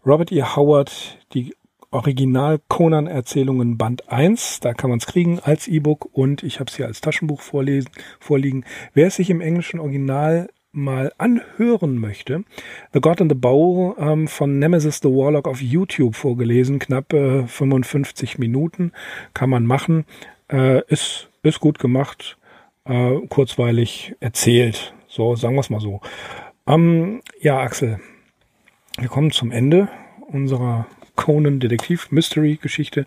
Robert 0.05 0.33
E. 0.33 0.43
Howard, 0.43 1.19
die 1.33 1.55
Original 1.97 2.61
Conan 2.69 3.07
Erzählungen 3.07 3.79
Band 3.79 4.13
1. 4.13 4.61
Da 4.61 4.75
kann 4.75 4.91
man 4.91 4.99
es 4.99 5.07
kriegen 5.07 5.41
als 5.41 5.67
E-Book 5.67 6.07
und 6.13 6.43
ich 6.43 6.61
habe 6.61 6.69
es 6.69 6.77
hier 6.77 6.85
als 6.85 7.01
Taschenbuch 7.01 7.41
vorlesen, 7.41 7.91
vorliegen. 8.21 8.67
Wer 8.93 9.07
es 9.07 9.17
sich 9.17 9.31
im 9.31 9.41
englischen 9.41 9.81
Original 9.81 10.51
mal 10.73 11.11
anhören 11.17 11.97
möchte, 11.97 12.45
The 12.93 13.01
God 13.01 13.23
in 13.23 13.31
the 13.31 13.35
Bow 13.35 13.97
ähm, 13.99 14.29
von 14.29 14.59
Nemesis 14.59 15.01
the 15.03 15.09
Warlock 15.09 15.49
auf 15.49 15.63
YouTube 15.63 16.15
vorgelesen, 16.15 16.79
knapp 16.79 17.15
äh, 17.15 17.47
55 17.47 18.39
Minuten, 18.39 18.93
kann 19.33 19.49
man 19.49 19.65
machen. 19.65 20.05
Äh, 20.53 20.83
ist, 20.89 21.31
ist 21.43 21.61
gut 21.61 21.79
gemacht, 21.79 22.37
äh, 22.85 23.21
kurzweilig 23.31 24.15
erzählt. 24.21 24.95
So, 25.09 25.35
sagen 25.35 25.55
wir 25.55 25.61
es 25.61 25.71
mal 25.71 25.81
so. 25.81 26.03
Ähm, 26.67 27.23
ja, 27.41 27.59
Axel, 27.61 28.01
wir 28.99 29.09
kommen 29.09 29.31
zum 29.31 29.51
Ende 29.51 29.89
unserer 30.31 30.87
Conan 31.17 31.61
Detektiv 31.61 32.11
Mystery 32.11 32.59
Geschichte. 32.61 33.07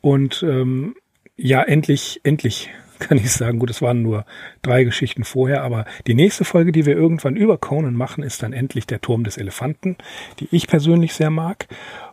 Und 0.00 0.44
ähm, 0.46 0.94
ja, 1.36 1.62
endlich, 1.62 2.20
endlich 2.22 2.70
kann 2.98 3.18
ich 3.18 3.32
sagen, 3.32 3.58
gut, 3.58 3.70
es 3.70 3.82
waren 3.82 4.02
nur 4.02 4.24
drei 4.62 4.84
Geschichten 4.84 5.24
vorher, 5.24 5.62
aber 5.62 5.84
die 6.06 6.14
nächste 6.14 6.44
Folge, 6.44 6.72
die 6.72 6.86
wir 6.86 6.96
irgendwann 6.96 7.36
über 7.36 7.58
Conan 7.58 7.94
machen, 7.94 8.22
ist 8.22 8.42
dann 8.42 8.52
endlich 8.52 8.86
der 8.86 9.00
Turm 9.00 9.24
des 9.24 9.36
Elefanten, 9.36 9.96
die 10.40 10.48
ich 10.50 10.66
persönlich 10.66 11.14
sehr 11.14 11.30
mag. 11.30 11.66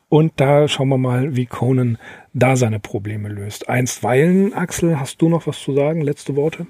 Und 0.09 0.33
da 0.35 0.67
schauen 0.67 0.89
wir 0.89 0.97
mal, 0.97 1.35
wie 1.35 1.47
Conan 1.47 1.97
da 2.33 2.55
seine 2.55 2.79
Probleme 2.79 3.29
löst. 3.29 3.69
Einstweilen, 3.69 4.53
Axel, 4.53 4.99
hast 4.99 5.21
du 5.21 5.29
noch 5.29 5.47
was 5.47 5.59
zu 5.59 5.73
sagen? 5.73 6.01
Letzte 6.01 6.35
Worte? 6.35 6.67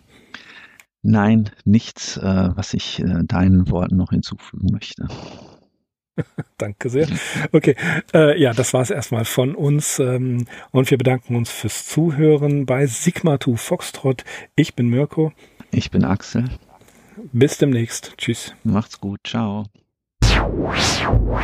Nein, 1.02 1.50
nichts, 1.66 2.16
äh, 2.16 2.22
was 2.56 2.74
ich 2.74 3.02
äh, 3.02 3.24
deinen 3.26 3.70
Worten 3.70 3.98
noch 3.98 4.12
hinzufügen 4.12 4.70
möchte. 4.72 5.08
Danke 6.58 6.90
sehr. 6.90 7.08
Okay, 7.52 7.76
äh, 8.14 8.40
ja, 8.40 8.54
das 8.54 8.74
war 8.74 8.82
es 8.82 8.90
erstmal 8.90 9.26
von 9.26 9.56
uns 9.56 10.00
ähm, 10.00 10.46
und 10.72 10.90
wir 10.92 10.98
bedanken 10.98 11.36
uns 11.36 11.50
fürs 11.52 11.86
Zuhören 11.88 12.66
bei 12.66 12.86
Sigma 12.86 13.40
2 13.40 13.58
Foxtrot. 13.58 14.24
Ich 14.56 14.76
bin 14.76 14.90
Mirko. 14.90 15.32
Ich 15.72 15.92
bin 15.92 16.04
Axel. 16.04 16.46
Bis 17.32 17.58
demnächst. 17.58 18.14
Tschüss. 18.18 18.56
Macht's 18.64 19.00
gut. 19.00 19.20
Ciao. 19.24 19.66
Sigma 20.24 20.74
2 20.76 21.44